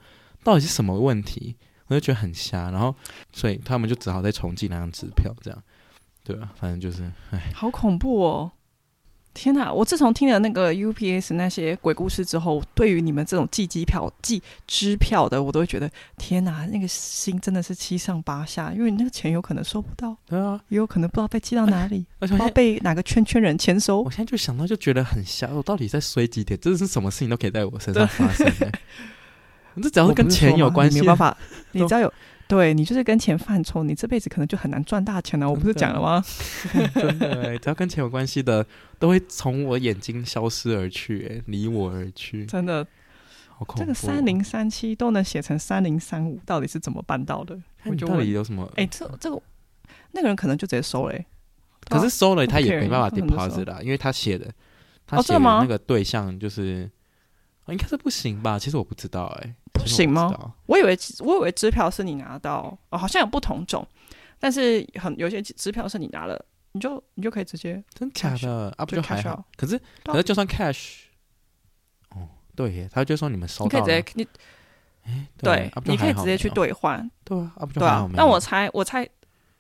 [0.45, 1.57] 到底是什么问题？
[1.87, 2.95] 我就觉得很瞎，然后
[3.33, 5.63] 所以他们就只好再重寄那张支票，这样，
[6.23, 6.51] 对吧？
[6.55, 8.53] 反正就是，哎，好恐怖哦！
[9.33, 9.73] 天哪！
[9.73, 15.89] 我自从听了那个 UPS 那些鬼故事之后，对于你们这种寄机票、寄支票的，我都会觉得
[16.19, 24.03] 天哪，那个心真的是七上八下，因为你那个钱有可能收不到，对啊，也有可能不知道被寄到哪里，而且不知道被哪个圈圈人签收。
[24.03, 26.59] 我现在就想到就觉得很瞎，我到底在衰几点？
[26.61, 28.73] 这是什么事情都可以在我身上发生的？
[29.81, 31.37] 这只要是跟钱有关系，没办法，
[31.71, 32.13] 你只要有。
[32.51, 35.49] 对，你就是跟钱犯愁，你这辈子可能就很难赚大钱了。
[35.49, 36.21] 我不是讲了吗？
[36.97, 38.67] 真的，只要跟钱有关系的，
[38.99, 42.45] 都会从我眼睛消失而去，离我而去。
[42.47, 42.85] 真的，
[43.51, 43.81] 好恐怖。
[43.81, 47.57] 这个三零三七都能写成三零三五，到底是怎么办到的？
[47.85, 48.69] 我就问，到底有什么？
[48.75, 49.41] 哎，这这个
[50.11, 51.15] 那个人可能就直接收了。
[51.89, 54.51] 可是收了他也没办法 deposit 啦，因为他写的，
[55.07, 56.91] 他写的那个对象就是。
[57.71, 58.59] 应该是不行吧？
[58.59, 60.55] 其实我不知道、欸，哎，不行吗？
[60.67, 63.87] 我以为我以为支票是你拿到哦，好像有不同种，
[64.39, 68.85] 但是很有些支票是你拿了，你就你就可以直接真假的啊？
[68.85, 69.45] 不就还好？
[69.57, 71.03] 可是可是就算 cash，
[72.11, 74.29] 哦，对耶，他就说你们收到，你可以直接你，
[75.05, 79.09] 哎，对，你可以直接去兑换，对啊，对啊，那我猜，我猜。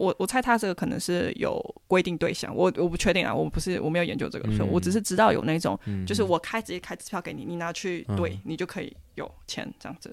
[0.01, 10.11] 我我猜他这个可能是有规定对象，我我不确定啊，我不是我没有研究这个，所以、嗯、我只是知道有那种，嗯、就是我开直接开支票给你，你拿去兑，嗯、你就可以有钱这样子。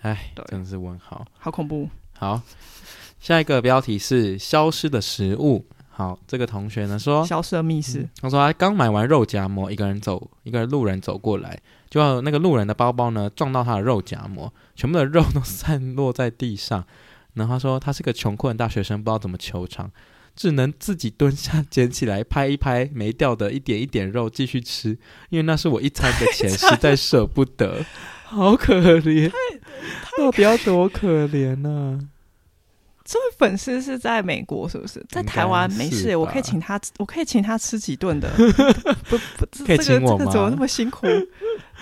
[0.00, 1.86] 哎，真是问号，好恐怖。
[2.16, 2.40] 好，
[3.20, 5.66] 下一个标题是消失的食物。
[5.90, 8.10] 好，这个同学呢说消失的密室、嗯。
[8.22, 16.86] 他说他刚买完肉夹馍，一个人走，一个路人走过来，就那个路人的包包呢撞到他的肉夹馍，全部的肉都散落在地上。
[17.34, 19.90] 然后他说他是个穷困大学生，不知道怎么求偿，
[20.34, 27.84] 只能自己蹲下捡起来拍一拍没掉的一点一点肉继续吃，因为那是我一餐的钱， 实在舍不得，
[28.24, 29.30] 好可怜，
[30.18, 32.08] 到底要多可怜呢、啊？
[33.02, 35.04] 这位粉丝是在美国是不是？
[35.08, 38.30] 在台湾没事，我可以请他，我可以请他吃几顿的，
[39.08, 40.18] 不 不，可以请我吗？
[40.18, 41.08] 这个怎么那么辛苦？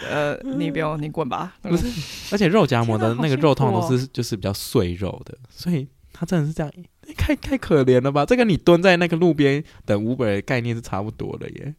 [0.06, 1.54] 呃，你不用，你滚吧。
[1.62, 1.86] 不是，
[2.34, 6.72] 而且肉夹馍的那个肉通常都是就是比较碎肉的，所以他真的是这样，
[7.16, 8.24] 太太可怜了吧？
[8.26, 11.74] 这跟你蹲在那个路边等 Uber 的概念是差不多的耶。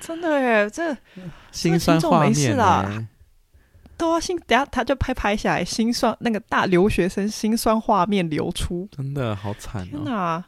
[0.00, 0.96] 真的耶，这
[1.52, 3.06] 心酸画面啦。
[3.96, 9.86] 都要心，等下他就拍拍下来，心酸那个大留学生心酸画面流出，真的好惨哦！
[9.88, 10.44] 天哪，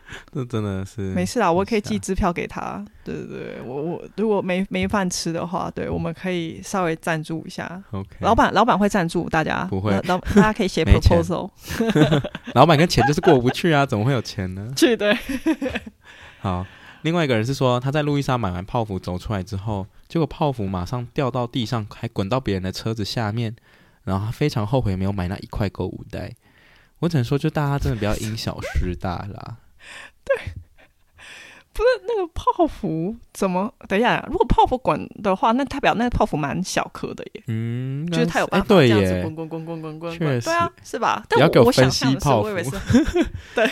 [0.32, 2.84] 这真的是 没事啊，我可以寄支票给他。
[3.04, 7.82] 对对对，我我如果没没饭吃的话，对，我们可以稍微赞助一下。
[7.90, 11.50] OK，老板老板会赞助大家，不会，老大家可以写 proposal。
[12.54, 14.72] 老板跟钱就是过不去啊，怎么会有钱呢？
[14.76, 15.16] 去对，
[16.40, 16.66] 好。
[17.02, 23.56] 另外一个人是说，他在路易莎买完泡芙走出来之后，结果泡芙马上掉到地上，还滚到别人的车子下面，
[24.04, 26.32] 然后他非常后悔没有买那一块购物袋。
[27.00, 29.56] 我只能说，就大家真的不要因小失大啦。
[30.26, 30.52] 对，
[31.72, 33.72] 不是那个泡芙怎么？
[33.88, 37.42] 等一下，如果泡芙滚的话，那代表那个泡芙蛮小颗的耶。
[37.48, 41.24] 嗯，就是他有办法这样子滚滚滚滚滚滚滚，对啊，是吧？
[41.28, 42.70] 但我我想象的是 我以为是，
[43.54, 43.70] 对。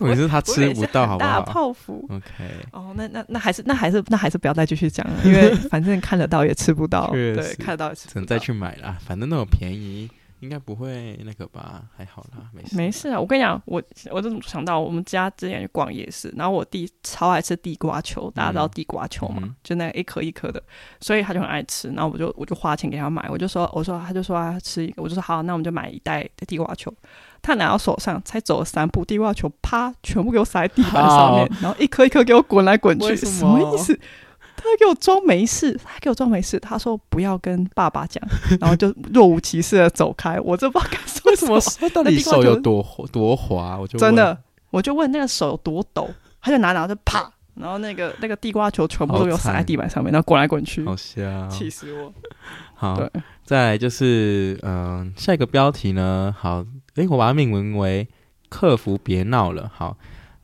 [0.00, 1.40] 我是他吃不到，好不好？
[1.40, 2.24] 大泡芙，OK。
[2.72, 8.12] 哦，那那那还是那还是那还是不要再继续讲了，因为反正看得到也吃不到，对，看得到也吃不到。
[8.14, 10.10] 只能再去买了，反正那么便宜，
[10.44, 11.82] 应该不会那个吧？
[11.96, 12.76] 还好啦，没事。
[12.76, 19.40] 没事啊，我跟你讲，我我就想到我们家之前去逛夜市，然后我弟超爱吃地瓜球，大家知道地瓜球嘛？
[19.42, 20.62] 嗯、就那一颗一颗的，
[21.00, 21.88] 所以他就很爱吃。
[21.88, 26.94] 然后我就我就花钱给他买，我就说我说他就说他吃一个，我就说好，那我们就买一袋的地瓜球。
[27.40, 33.98] 他拿到手上，才走了三步，地瓜球啪，全部给我撒在地板上面，然后一颗一颗给我滚来滚去，什么，什么意思？
[34.64, 36.58] 他给我装没事，他给我装没事。
[36.58, 38.22] 他说不要跟爸爸讲，
[38.60, 40.40] 然后就若无其事的走开。
[40.40, 43.78] 我这不知道该说什么，什么到底手有多多滑？
[43.78, 44.36] 我就真的，
[44.70, 46.08] 我就问那个手有多抖，
[46.40, 52.12] 他就拿拿着啪，然后那个那个地瓜球全部都有洒在地板上面，然后滚来滚去，好香，气死我。
[52.74, 53.10] 好，对
[53.44, 56.64] 再来就是嗯、呃，下一个标题呢，好。
[56.96, 58.06] 诶，我把它命名为
[58.48, 59.68] “客服别闹了”。
[59.74, 59.96] 好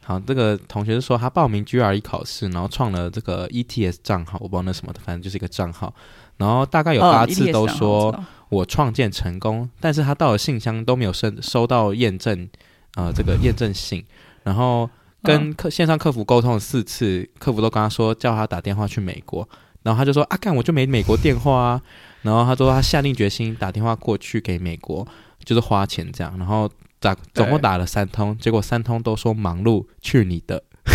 [0.03, 5.95] 好，这个同学是说他报名 GRE 考试，然后创了这个 ETS 账号，我不知道那什么的，反正就是一个账号。
[6.39, 12.49] 然后大概有八次都说我创建成功，哦、但是他到了信箱都没有收收到验证，
[12.95, 14.05] 呃，这个验证信。
[14.43, 14.89] 然后
[15.23, 19.49] 跟客线上客服沟通了四次，客服都跟他说叫他打电话去美国，
[19.83, 21.83] 然后他就说啊干，我就没美国电话啊。
[22.23, 25.07] 然后他说他下定决心打电话过去给美国。
[25.43, 30.63] 就是花钱这样，然后打总共打了三通，结果三通都说忙碌，去你的！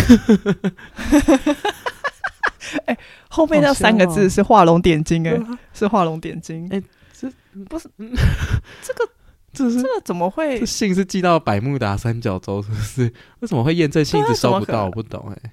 [2.86, 6.66] 哎、欸，后面那三个字是画龙点睛、欸，哎、哦，是画龙点睛。
[6.70, 7.30] 哎、欸，这
[7.64, 9.08] 不是这个，
[9.52, 10.58] 这是这个怎么会？
[10.60, 13.12] 这信是寄到百慕达三角洲，是不是？
[13.40, 14.86] 为什么会验证信一直收不到？
[14.86, 15.52] 我不懂、欸，哎。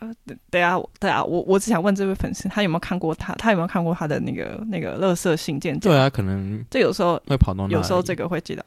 [0.00, 0.12] 呃，
[0.50, 3.34] 对啊，对啊，我我只想问这位粉丝，他有没有看过他？
[3.34, 5.76] 他有没有看过他的那个那个垃圾信件？
[5.80, 8.62] 对啊，可能这有时候会跑到那，有时候这个会寄到。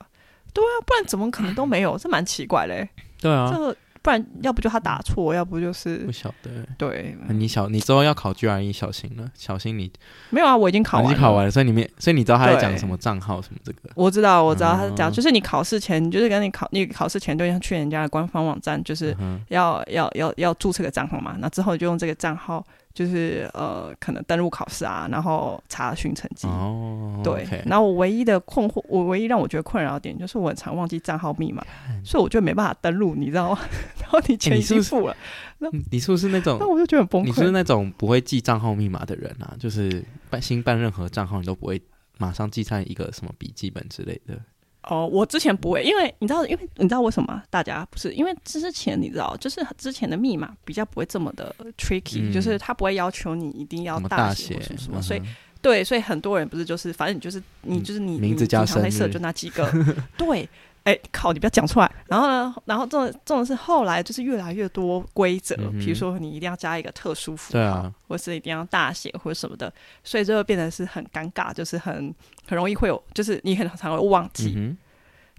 [0.54, 1.98] 对啊，不然怎么可能都没有？
[1.98, 2.90] 这蛮奇怪嘞。
[3.20, 3.76] 对啊，这个。
[4.04, 6.50] 不然，要不就他打错，要不就是不晓得。
[6.76, 9.92] 对，你小，你之后要考 GRE，小心了，小心你
[10.32, 13.92] 没有啊，我已经考完了，已经考完了，所以你没，所以你知道他在讲什么账号什么这个？
[13.94, 19.16] 我知道，我知道他在讲，就是你考试前，就是跟你考，你考试前都要去人家的官方网站，就是
[19.50, 22.66] 要要要要注册个账号嘛，那之后就用这个账号。
[22.94, 26.48] 就是呃，可能登录考试啊，然后查询成绩。
[26.48, 27.46] 哦，对。
[27.46, 27.62] Okay.
[27.66, 31.66] 然后我唯一的困惑，我唯一让我觉得困扰点，就是我很常忘记账号密码，
[32.04, 33.60] 所以我就没办法登录，你知道吗？
[34.02, 35.16] 然后你钱已经付了，
[35.60, 36.58] 那、欸、你是不是那种？
[36.60, 37.26] 那我就觉得很崩溃。
[37.26, 39.56] 你是不是那种不会记账号密码的人啊？
[39.60, 41.82] 就是办新办任何账号，你都不会
[42.18, 44.38] 马上记上一个什么笔记本之类的。
[44.84, 55.22] 哦，我之前不会，因为你知道，因为你知道为什么大家不是因为之前你知道，就是之前的密码比较不会这么的 tricky，、嗯、就是他不会要求你一定要大写什么什么，嗯、所以
[55.62, 59.72] 对，所以很多人不是就是反正你就是你就是你名字加生日就那几个，
[60.18, 60.50] 对。
[60.84, 61.32] 哎、欸，靠！
[61.32, 61.92] 你不要讲出来。
[62.08, 69.72] 然后呢，然后这种这种是后来就是越来越多规则，比、嗯、如说你一定要加一个特殊符号，对啊，或是一定要大写或者什么的，
[70.04, 72.14] 所以这个变得是很尴尬，就是很
[72.48, 74.54] 很容易会有，就是你很常会忘记。
[74.58, 74.76] 嗯、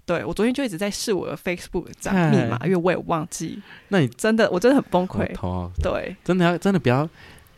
[0.05, 3.61] 对，我昨天就一直在试我的 Facebook 账密码，因为我也忘记。
[3.89, 5.27] 那你真的，我真的很崩溃。
[5.81, 7.09] 对，真的要真的不要。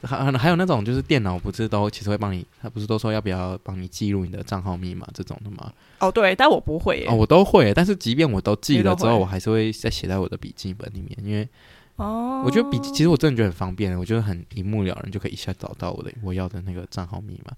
[0.05, 5.71] 还还有那种就是电脑不是都其实会帮你，他不是都说要不要帮你记录你的账号密码这种的吗？
[5.99, 7.07] 哦，对，但我不会耶。
[7.07, 11.47] 哦，我都会，但是即便我都记了之后，我还是会再写在我的笔记本里面，因为
[11.95, 17.51] 哦，我觉得笔记其实我真的觉得很方便，我觉得很一目了然，就可以一下找到我的我要的那个账号密码。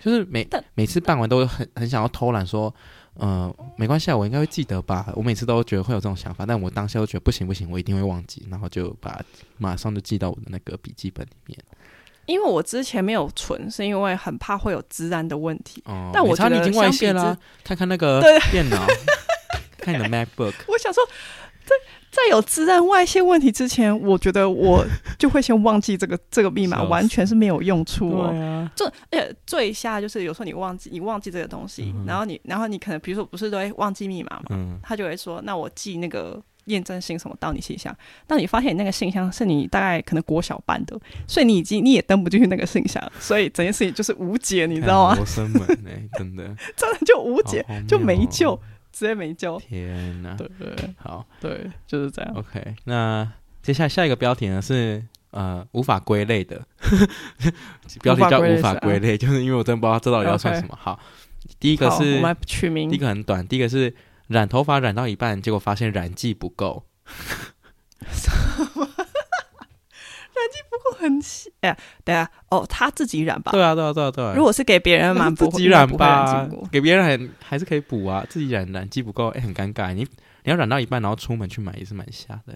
[0.00, 2.74] 就是每每次办完都很很想要偷懒说。
[3.14, 5.12] 呃，没关系啊，我应该会记得吧。
[5.14, 9.22] 我每次都觉得会有这种想法，但我当下都觉得不行不行，我一定会忘记，然后就把
[9.58, 11.58] 马上就记到我的那个笔记本里面。
[12.26, 15.82] 因为我之前没有存，是因为很怕会有自然的问题。
[15.86, 18.86] 哦，但我觉得你已经外泄了， 看看那个电脑，
[19.78, 20.54] 看你的 MacBook。
[20.68, 21.04] 我想说，
[21.64, 21.74] 在
[22.10, 24.84] 在有自然外泄问题之前，我觉得我
[25.18, 28.28] 就会先忘记这个 这个密码，完全是没有用处哦。
[28.30, 37.96] 对啊，这而且最下就是有时候你忘记你忘记这个东西，嗯、然后你然后你可能比如说不是都会忘记密码嘛，嗯、他就会说那我记那个验证信什么到你信箱，
[38.26, 45.16] 但你发现你那个信箱是你大概可能国小班的，所以你已经你也登不进去那个信箱， 所以整件事情就是无解，你知道吗？
[45.16, 46.44] 罗生门哎，真的
[46.76, 48.58] 真的就无解，就没救。
[48.92, 49.58] 直接没救！
[49.58, 50.34] 天哪！
[50.36, 52.30] 对对，好，对，就是这样。
[52.34, 53.26] OK，那
[53.62, 56.60] 接下来下一个标题呢是呃无法归类的
[58.02, 60.76] 标题叫无法归类，就是因为我真的不知道这到底要算什么。
[60.78, 61.00] 好，
[61.58, 63.94] 第一个是我们取名，第一个很短，第一个是
[64.32, 66.84] 染头发染到一半，结果发现染剂不够。
[70.34, 73.52] 染剂不够很气，哎呀，对啊，哦，他自己染吧？
[73.52, 74.32] 对啊，对啊，对啊，对啊。
[74.34, 78.24] 如果是给别人嘛，自己染吧，给别人还还是可以补啊。
[78.28, 79.92] 自己染染剂不够，哎，很尴尬。
[79.92, 80.02] 你
[80.42, 82.54] 你要染到一半，然后出门去买也是蛮瞎的。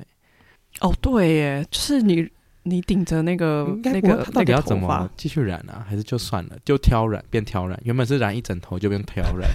[0.80, 2.28] 哦，对耶，就是你
[2.64, 5.84] 你顶着那个那个，到底要怎么继续染啊？
[5.88, 7.78] 还是就算了，就挑染变挑染？
[7.84, 9.48] 原本是染一整头，就变挑染，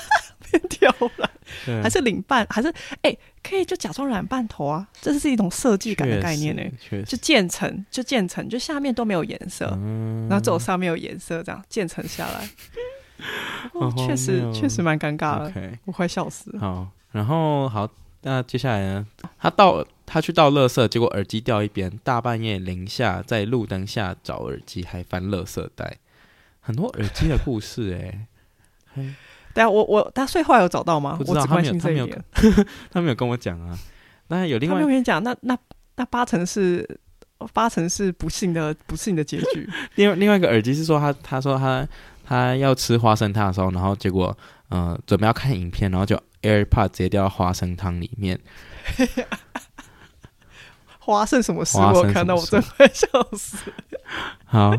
[0.50, 1.30] 变挑染。
[1.82, 2.68] 还是领半，还是
[3.02, 6.62] 哎、欸，可以就假装染半头啊，这是一种设计感的概念呢。
[7.04, 12.48] 就渐层，就渐层，就下面都没有颜色，嗯、然后走上面有颜色，这样渐层下来，
[14.06, 16.60] 确实确实蛮尴尬的，okay, 我快笑死了。
[16.60, 17.88] 好，然后好，
[18.22, 19.06] 那接下来呢？
[19.38, 25.98] 他到他去倒垃圾，结果耳机掉一边，大半夜零下在路灯下找耳机，还翻垃圾袋，
[26.60, 28.26] 很多耳机的故事哎、
[28.96, 29.14] 欸。
[29.56, 31.16] 对啊，我我他最后来有找到吗？
[31.16, 32.22] 不知道，我只关心这一点。
[32.34, 33.74] 他没有， 他没有跟我讲啊。
[34.28, 35.56] 那有另外，他没有跟你讲，那那
[35.94, 36.86] 那八成是
[37.54, 39.66] 八成是不幸的不幸的结局。
[39.96, 41.88] 另外另外一个耳机是说他他说他
[42.22, 44.36] 他要吃花生汤的时候，然后结果
[44.68, 48.38] 嗯、呃、准备要看影片，然后就 AirPod 直接掉到花生汤里面。
[51.06, 51.78] 花生什么事？
[51.78, 53.58] 我看到我真快笑死。
[54.44, 54.76] 好，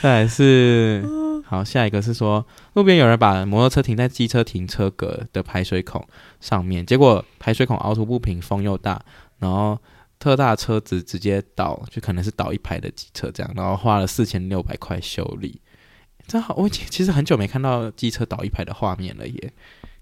[0.00, 1.04] 再来是
[1.44, 6.06] 好，下一个是说路边有人把摩托车停在机车停车格的排水孔
[6.40, 9.02] 上面，结果排水孔凹凸不平，风又大，
[9.40, 9.76] 然后
[10.20, 15.60] 特大车子直接倒，就可能是倒一排的机车这样，然后花了四千六百块修理。
[16.28, 19.52] 真好，我其实很久没看到机车倒一排的画面了耶。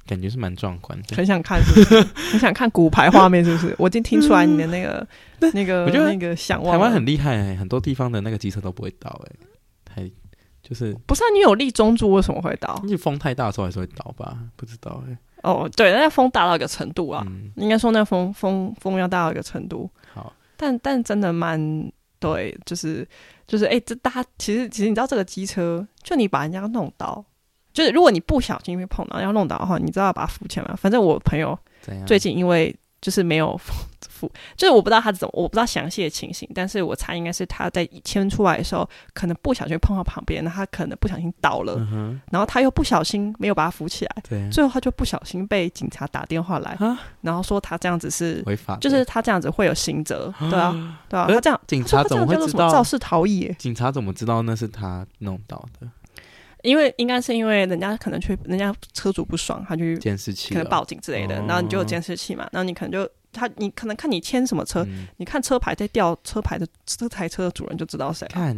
[0.06, 2.00] 感觉是蛮壮观的，很想看是不是？
[2.32, 3.74] 很想看骨牌画面是不是？
[3.78, 5.06] 我已经听出来你的那个、
[5.40, 6.72] 嗯、那个，我觉得那个想望。
[6.72, 9.32] 台湾很厉害、欸，很多地方的那个机车都不会倒、欸，
[9.94, 10.10] 哎，还
[10.62, 12.80] 就是不是、啊、你有立中柱为什么会倒？
[12.84, 14.38] 因为风太大的时候还是会倒吧？
[14.56, 15.18] 不知道哎、欸。
[15.42, 19.90] 哦，对，那风大到一个程度啊，嗯、应该说那风风风要大到一个程度。
[20.14, 21.60] 好，但但真的蛮
[22.20, 23.06] 对，就是
[23.48, 27.24] 就是哎，这大家其实其实你知道这个机车，就你把人家弄倒，
[27.72, 30.76] 就是如果你不小心被碰到要弄倒的话，你知道要把它扶起来吗？
[30.76, 31.58] 反正我朋友
[32.06, 33.58] 最近因为就是没有。
[34.56, 46.78] 就是我不知道他怎么，我不知道详细的情形，但是我猜应该是他在牵出来的时候，可能不小心碰到旁边，他可能不小心倒了，嗯、然后他又不小心没有把它扶起来，对，最后他就不小心被警察打电话来，
[47.20, 53.52] 然后说他这样子是违法，就是他这样子会有刑责，对啊，对啊， 他这样警察怎么会知道肇事逃逸？
[53.58, 55.88] 警察怎么知道那是他弄到的？
[56.62, 63.08] 因为应该是因为人家可能去，人家车主不爽，他去监视器，可能报警之类的，然后你就有监视器嘛，然后你可能就。
[63.34, 68.28] 他，你可能看你签什么车，嗯、你看车牌在调车牌的这台车的主人就知道谁。
[68.28, 68.54] 看，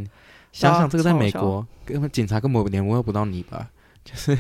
[0.51, 3.71] 想想这个在美国，根本警察根本联络不到你吧？
[4.05, 4.37] 就是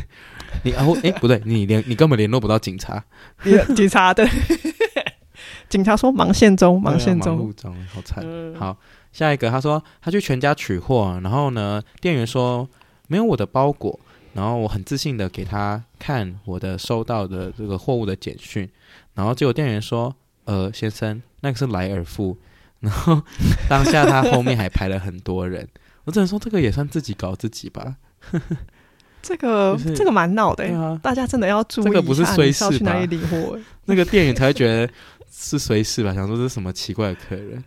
[0.65, 3.05] 你啊，哎、欸，不对，你联你根本联络不到警察。
[3.77, 4.29] 警察对，
[5.71, 7.55] 警察说忙线中，忙线中，
[7.93, 8.25] 好惨。
[8.27, 8.77] 嗯、好，
[9.12, 12.69] 下一个，他说他去全家取货，然后呢，店员说
[13.09, 13.98] 没有我的包裹，
[14.32, 18.68] 然后我很自信的给他看我的收到的这个货物的简讯，
[19.14, 20.14] 然后结果店员说。
[20.46, 22.36] 呃，先生，那个是莱尔富，
[22.80, 23.22] 然后
[23.66, 25.66] 当下他后面还排了很多人，
[26.05, 27.96] 我只能说这个也算自己搞自己吧。
[29.22, 31.84] 这个、就是、这个蛮闹的、欸，啊、大家真的要注意。
[31.84, 33.59] 这个不是随时去哪里领货？
[33.86, 34.86] 那个店员才会觉得
[35.30, 37.64] 是随时吧，想说这是什么奇怪的客人。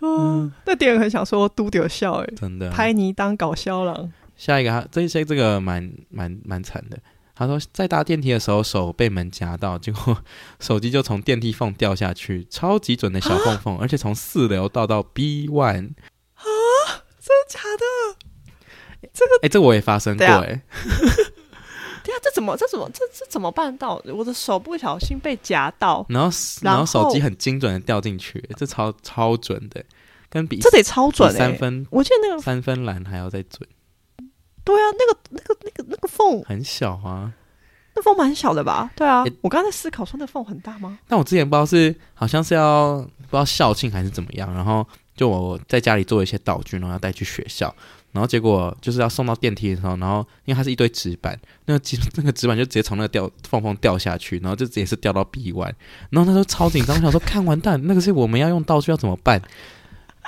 [0.00, 4.10] 嗯，那店员很想说嘟丢笑哎，真的拍你当搞笑郎。
[4.38, 6.98] 下一个，这些这个蛮蛮蛮惨的。
[7.34, 10.16] 他说，在搭电梯的时候，手被门夹到，结果
[10.58, 15.90] 手机就从电梯缝掉下去，超级准的小缝缝，啊、而且从四楼倒到 B one
[16.34, 16.42] 啊，
[17.20, 19.08] 真的假的？
[19.12, 20.62] 这个，哎、欸，这我也发生过、欸，哎，
[22.02, 24.02] 对啊，这怎么，这怎么，这这怎么办到？
[24.06, 29.84] 我的手不小心被夹到，然后，然后手机很精准的掉进去，这超超准的，
[30.28, 33.68] 跟比这得超准、欸，三分，我记得那个三分蓝还要再准。
[34.68, 37.32] 对啊，那个、那个、那个、那个缝很小啊，
[37.96, 38.90] 那缝蛮小的吧？
[38.94, 40.98] 对啊，欸、我刚才在思考说那缝很大吗？
[41.08, 47.74] 但我之前不知道是好像是要不知道校庆还是怎么样，然后就我在家里做一些道具，然后要带去学校，
[48.12, 55.72] 然后结果就是要送到电梯的时候，然后因为它是一堆纸板，那个纸 那个纸板就直接从那个掉缝缝掉下去，然后就直接是掉到 B one，
[56.10, 59.40] 然后那时候超紧张，我想说看完蛋，那个是我们要用道具要怎么办？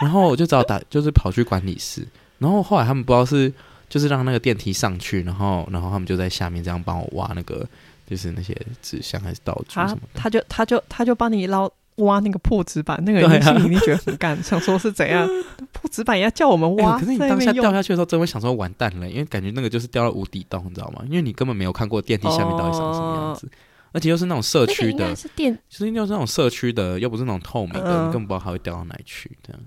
[0.01, 3.53] 然后我就只好打，就是跑去管理室，然后后来他们不知道是。
[3.91, 7.67] 就是让那个电梯上去，然后，然后他们就在下面这样帮我挖那个，
[8.07, 10.21] 就是那些纸箱还是道具什么的。
[10.21, 15.29] 他就他就他就帮你捞挖那个破纸板，那个人心里一定觉得很干，想说是怎样
[15.73, 16.95] 破纸板也要叫我们挖。
[16.95, 21.03] 欸、可是你当下掉下去的时候，真会想说完蛋了，因为感觉那个就是掉到无底洞，你知道吗？
[21.07, 23.51] 因为你根本没有看过电梯下面到底长什么样子，哦、
[23.93, 29.61] 而且又是那种社区的，是电，就是又是那种社区的，又不是那种透明的，嗯、你根本不知道它会掉到哪里去，这样。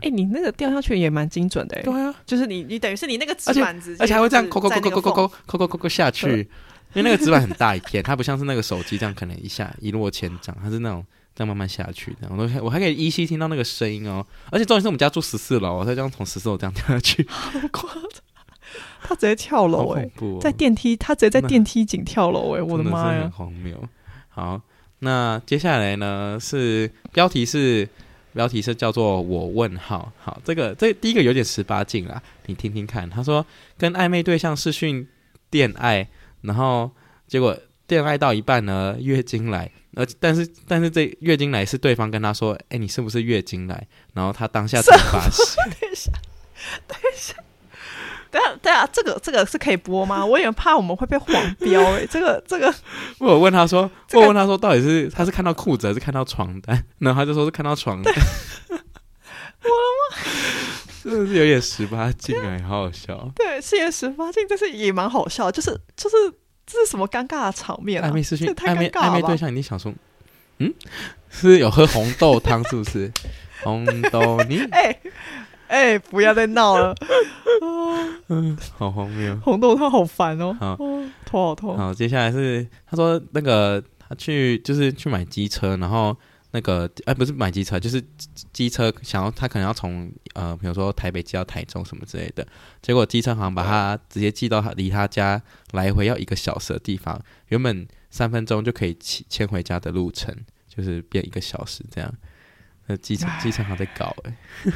[0.00, 6.48] 哎，你那个掉下去也蛮精准的，对啊，就是你你等于是你那个纸板子，而且还会这样抠抠抠抠抠抠抠抠抠抠抠下去，
[6.94, 11.04] 因为那个纸板很大一片，它不像是那个手机这样可能一下一落千丈，它是那种
[11.34, 12.28] 这样慢慢下去的。
[12.30, 18.22] 我都我还可以依稀听到那个声音哦，而且重点是我们家住十四楼，它这样从十四楼这样掉下去，好夸张！
[19.02, 20.08] 他直接跳楼哎，
[20.40, 23.76] 在电梯，他直接在电梯井跳楼哎，我的妈呀，很荒谬。
[24.28, 24.60] 好，
[25.00, 27.88] 那接下来呢是标题是。
[28.34, 33.08] 标题是叫做“我问号”，好，这个这第一个有点十八禁啦，你听听看。
[33.08, 33.44] 他说
[33.78, 35.08] 跟暧昧对象视讯
[35.50, 36.06] 恋爱，
[36.42, 36.90] 然后
[37.26, 37.56] 结果
[37.88, 45.64] 恋爱到一半呢，月经来，而但是但是这月经来是对方跟他说：“哎，你是不是月经来？”然后他当下才发现。
[45.80, 46.12] 等一下，
[46.86, 47.34] 等一下。
[48.34, 50.26] 对啊，对啊，这个这个是可以播吗？
[50.26, 52.74] 我也怕我们会被黄标哎、欸，这个这个。
[53.20, 56.84] 我问他说，这个、我问他说，到底是他是看到裤子还是看到床单？
[56.98, 58.12] 然后他就说是看到床单。
[58.72, 60.16] 我的妈，
[61.04, 63.30] 真的是有点十八禁哎，好好笑。
[63.36, 65.48] 对，是有点十八禁，但是也蛮好笑。
[65.48, 66.16] 就是就是
[66.66, 68.08] 这是什么尴尬的场面、啊？
[68.08, 69.94] 暧昧视讯，暧昧暧昧对象，你想说，
[70.58, 70.74] 嗯，
[71.30, 73.12] 是有喝红豆汤是不是？
[73.62, 74.98] 红豆泥哎。
[75.74, 76.94] 哎、欸，不要再闹了！
[78.28, 79.36] 嗯， 好荒谬。
[79.42, 80.76] 红豆汤好烦哦，好，
[81.26, 81.76] 头好痛。
[81.76, 86.16] 好，接下来是他说那个他去就是去买机车，然后
[86.52, 88.00] 那个哎，不是买机车，就是
[88.52, 92.46] 机车想要他可能要从呃，比如说台北寄到台中什么之类的，
[92.80, 100.32] 结果机车好像把他直接寄到他离他家来回要一个小时的地方，原本三分钟就可以骑牵回家的路程，
[100.68, 102.14] 就是变一个小时这样。
[102.86, 104.72] 那机车机车行在搞哎、欸，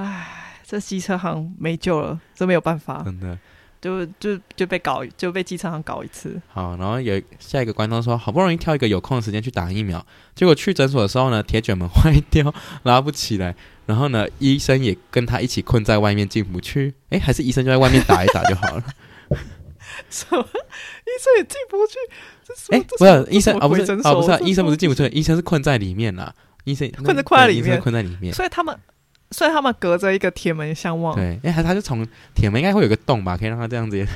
[0.00, 3.36] 哎，这机车行没救了，这没有办法，真的。
[3.80, 6.40] 就就就被搞，就被机车行搞一次。
[6.48, 13.54] 好，然后有下一个观众说，好不容易挑一个有空的时间去打疫苗，结果去诊所的时候呢，铁卷门 坏掉，拉不起来。
[13.86, 16.94] 然后呢，医生也跟他一起困在外面进不去。
[17.10, 18.84] 哎，还是医生就在外面打一打就好了。
[20.10, 20.40] 什么？
[20.40, 21.98] 医生也进不去？
[22.70, 26.34] 哎，不是医生啊，不是啊，不是啊，医生不是进不去，医生是困在里面啦。
[26.64, 28.34] 医生困在困在里面，困在里面。
[28.34, 28.76] 所以他们。
[29.30, 31.14] 所以他们隔着一个铁门相望。
[31.14, 34.06] 对，哎，他他就从铁门应该会有个洞吧，可以让他这样子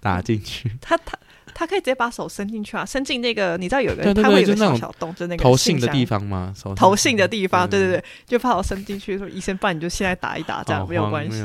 [0.00, 0.70] 打进去。
[0.80, 1.18] 他他
[1.54, 6.54] 他可以直接把手伸进去啊，伸进那个你知道有个他会有个小小洞，就那个投信的地方吗？
[6.76, 11.44] 投信的地方，对对对，就把我伸进去说医生，不然你就现在打一打，这样没有关系。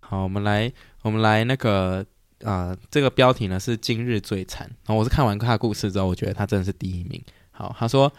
[0.00, 0.70] 好，我们来
[1.02, 2.04] 我们来那个
[2.44, 4.66] 啊，这个标题呢是今日最惨。
[4.86, 7.22] 然后我是看完他的故事之后，我觉得他真的是第一名。
[7.50, 8.12] 好，他说。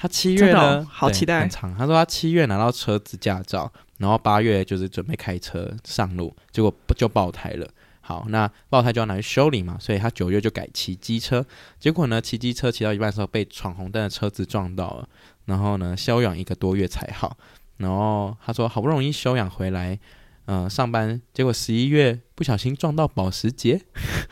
[0.00, 1.42] 他七月呢，哦、好期待。
[1.42, 1.76] 很长。
[1.76, 7.68] 他说他七月拿到车子驾照，然后八月就是准备开车上路，结果就爆胎了。
[8.00, 11.44] 好，那爆胎就要拿去修理嘛，所以他九月就改骑机车。
[11.78, 15.06] 结果呢，骑机车骑到一半的时候被闯红灯的车子撞到了，
[15.44, 17.36] 然后呢休养一个多月才好。
[17.76, 19.98] 然后他说好不容易休养回来，
[20.46, 23.82] 嗯、呃，上班，结果十一月不小心撞到保时捷，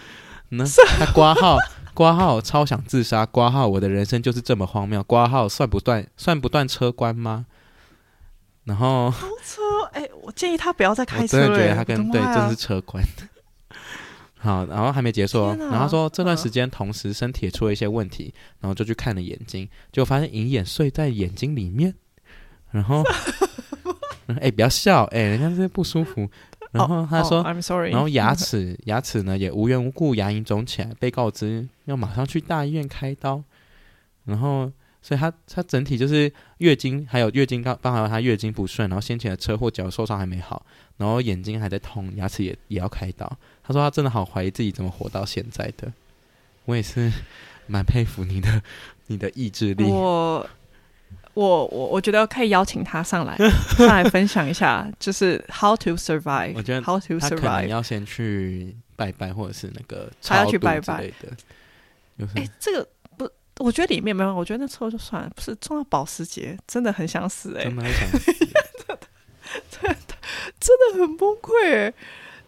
[0.48, 0.64] 那
[0.98, 1.58] 他挂号。
[1.98, 7.46] 挂号超想自杀，挂号我的人生就是这么荒谬，挂号算不断算不断车关吗？
[8.62, 9.12] 然后
[9.90, 11.42] 哎、欸，我建议他不要再开车了。
[11.42, 13.02] 我真的觉得他跟对，真是车关。
[14.38, 21.92] 好，然后还没结束，哪然后他说这段时间同时身体也出了一些问题，然后就去看了眼睛，就发现银眼睡在眼睛里面，
[22.70, 23.02] 然后
[24.38, 26.30] 哎、欸、不要笑哎、欸，人家这些不舒服。
[26.70, 27.90] 然后他说，oh, oh, I'm sorry.
[27.90, 33.42] 然后牙齿牙齿呢也无缘无故牙龈肿起来，被告知要马上去大医院开刀。
[34.26, 40.66] 然后，所以他他整体就是月经还有月经刚刚好他月经不顺，然后先前的车祸脚受伤还没好，
[40.98, 43.26] 然后眼睛还在痛，牙齿也也要开刀。
[43.62, 45.90] 他说他真的好怀疑自己怎么活到现在的。
[46.66, 47.10] 我也是
[47.66, 48.62] 蛮佩服你的
[49.06, 49.84] 你的意志力。
[49.84, 50.46] 我。
[51.38, 53.36] 我我我觉得可以邀请他上来
[53.76, 56.52] 上来分享一下， 就是 how to survive。
[56.56, 61.28] 我觉得 how to survive，他可能要先去拜拜，或者是那个还要去拜拜的。
[62.34, 68.32] 哎、欸，这个不，我觉得里面没有，我觉得那车就算了，不是撞到保时捷，真的很想死哎、欸，真的很想死，
[69.70, 69.96] 真的
[70.58, 71.94] 真的很崩溃哎、欸。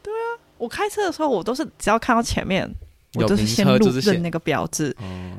[0.03, 2.69] 对啊，我开车的时候，我都是只要看到前面。
[3.15, 4.95] 我就是先路认那个标志，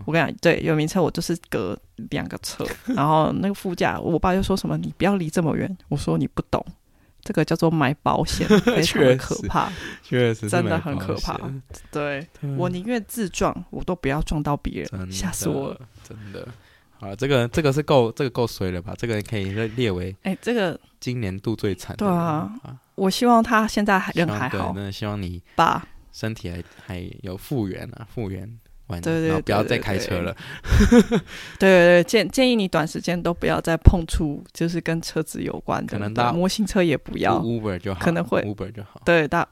[0.05, 1.77] 我跟你讲，对，有名车我就是隔
[2.09, 6.65] 两个车， 然后那个副驾，我爸就说什么你不要离这么远，我说你不懂，
[7.21, 9.71] 这个叫做买保险， 非常的可怕，
[10.03, 11.39] 确实真的很可怕，
[11.89, 16.45] 对，我宁愿自撞，我都不要撞到别人，吓死我了，真的，
[16.99, 18.93] 好，这个这个是够这个够衰了吧？
[18.97, 22.51] 这个可以列列为哎，这个今年度最惨，对啊，
[22.95, 25.87] 我希望他现在人还好，真的希望你爸。
[26.11, 28.47] 身体还还有复原啊，复原
[28.87, 30.35] 完，对对，然后不要再开车了。
[30.99, 31.09] 对
[31.59, 39.01] 对对，建建议你短时间都不要再碰触，就是跟车子有关的，可能搭模型车也不要，Uber 就好，可能会 Uber 就好。
[39.05, 39.47] 对，大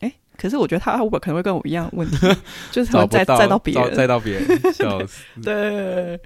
[0.00, 2.16] 哎，可是我觉得他 Uber 可能会跟我一样问题，
[2.70, 5.24] 就是他再再到别人，再到别人，笑死。
[5.42, 6.20] 对，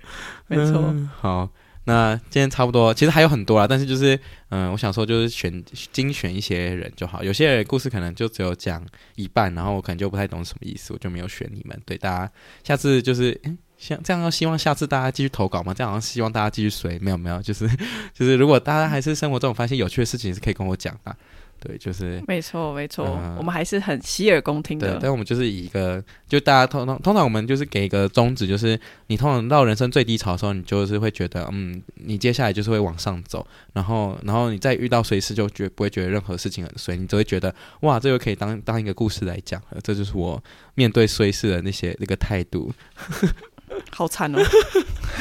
[0.47, 0.95] 没错。
[1.21, 1.49] 好。
[1.89, 4.21] 那今天差不多，其实还有很多啦，但是就是，
[4.51, 7.25] 嗯、我想说就是选精选一些人就好。
[7.25, 8.85] 有些人故事可能就只有讲
[9.15, 11.81] 一半，然后我可能就不太懂什么意思，我就没有选你们。
[11.87, 12.33] 对大家，
[12.63, 15.73] 下次就是，嗯，像这样，希望下次大家继续投稿吗？
[15.73, 17.67] 这样好像希望大家继续随，没有没有，就是
[18.13, 21.17] 就是，如果大家还是生活中发现有趣的事情，是可以跟我讲的。
[21.61, 24.93] 对，就是没错，没错，呃、我们还是很洗耳恭听的。
[24.93, 28.79] 对，但我们就是以一个，就大家通通通常我们就是给一个宗旨，就是
[29.09, 40.43] 你通常到人生最低潮的时候，你就是会觉得，嗯，你接下来就是会往上走，然后，然后你再遇到衰事，就觉不会觉得任何事情很衰，你只会觉得，哇，这又可以当当一个故事来讲，这就是我
[40.75, 42.73] 面对衰事的那些那个态度。
[43.99, 44.39] 好惨哦！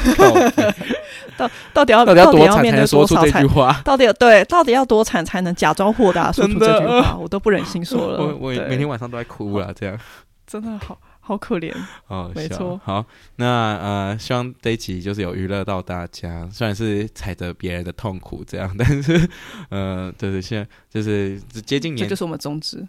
[1.36, 3.82] 到到底要到底要多惨才能说出这句话？
[3.84, 7.16] 到底要对到底要多惨才能假装豁达说出这句话？
[7.16, 8.20] 我都不忍心说了。
[8.22, 9.98] 我我每天晚上都在哭了，这样
[10.46, 11.74] 真的好好可怜。
[12.06, 12.80] 哦，没错。
[12.84, 13.04] 好，
[13.34, 13.44] 那
[13.82, 19.28] 呃，希望这一集就是有娱乐到大家，虽然是踩着别人的痛苦这样，但是
[19.70, 22.86] 呃，就是现在就是接近年，这就是我们宗旨。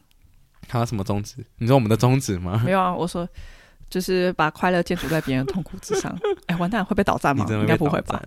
[0.67, 1.37] 他什么宗旨？
[1.57, 2.61] 你说我们的宗旨吗？
[2.63, 3.27] 没有啊，我说。
[3.89, 6.15] 就是把快乐建筑在别人的痛苦之上。
[6.47, 7.45] 哎，完蛋，会被倒赞吗？
[7.49, 8.21] 应该不会吧。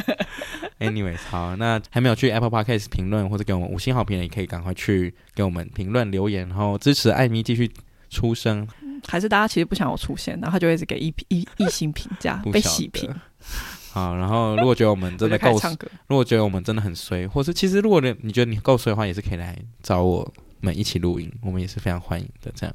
[0.80, 7.70] Anyways，好，那还没有去 Apple Podcast 评论或者给我们五星好评的，也可以赶快去给我们评论留言，然后支持艾米继续
[8.10, 8.66] 出声。
[9.06, 13.14] 还是大家其实不想我出现，然后就一直给一一 一星评价，被洗屏。
[13.92, 15.52] 好，然后如果觉得我们真的够，
[16.08, 20.26] 如果觉得我们真的很衰，或是其实如果你你觉得你够衰的话，也是可以来找我
[20.60, 22.50] 们一起录音，我们也是非常欢迎的。
[22.56, 22.74] 这样，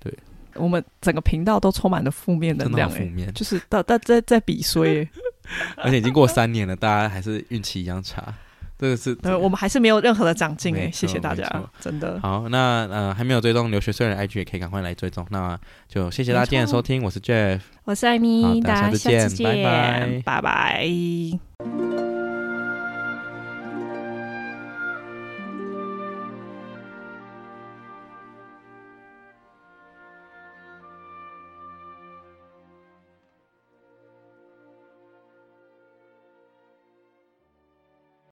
[0.00, 0.12] 对，
[0.54, 5.08] 我们整个频道都充满了负面能量，负面就是在在在在比衰，
[5.76, 8.32] 而且已经过三年了，大家还是运气一样差。
[8.78, 11.48] 这个是，呃，我们还是没有任何的长进诶，谢谢大家，
[11.78, 12.18] 真的。
[12.20, 15.24] 好，那呃，还没有追踪留学生的 IG 也可以赶快来追踪。
[15.30, 15.56] 那
[15.88, 21.91] 就谢谢大家今天的收听，我是 Jeff，我是艾米，大家下次见，拜拜，拜拜。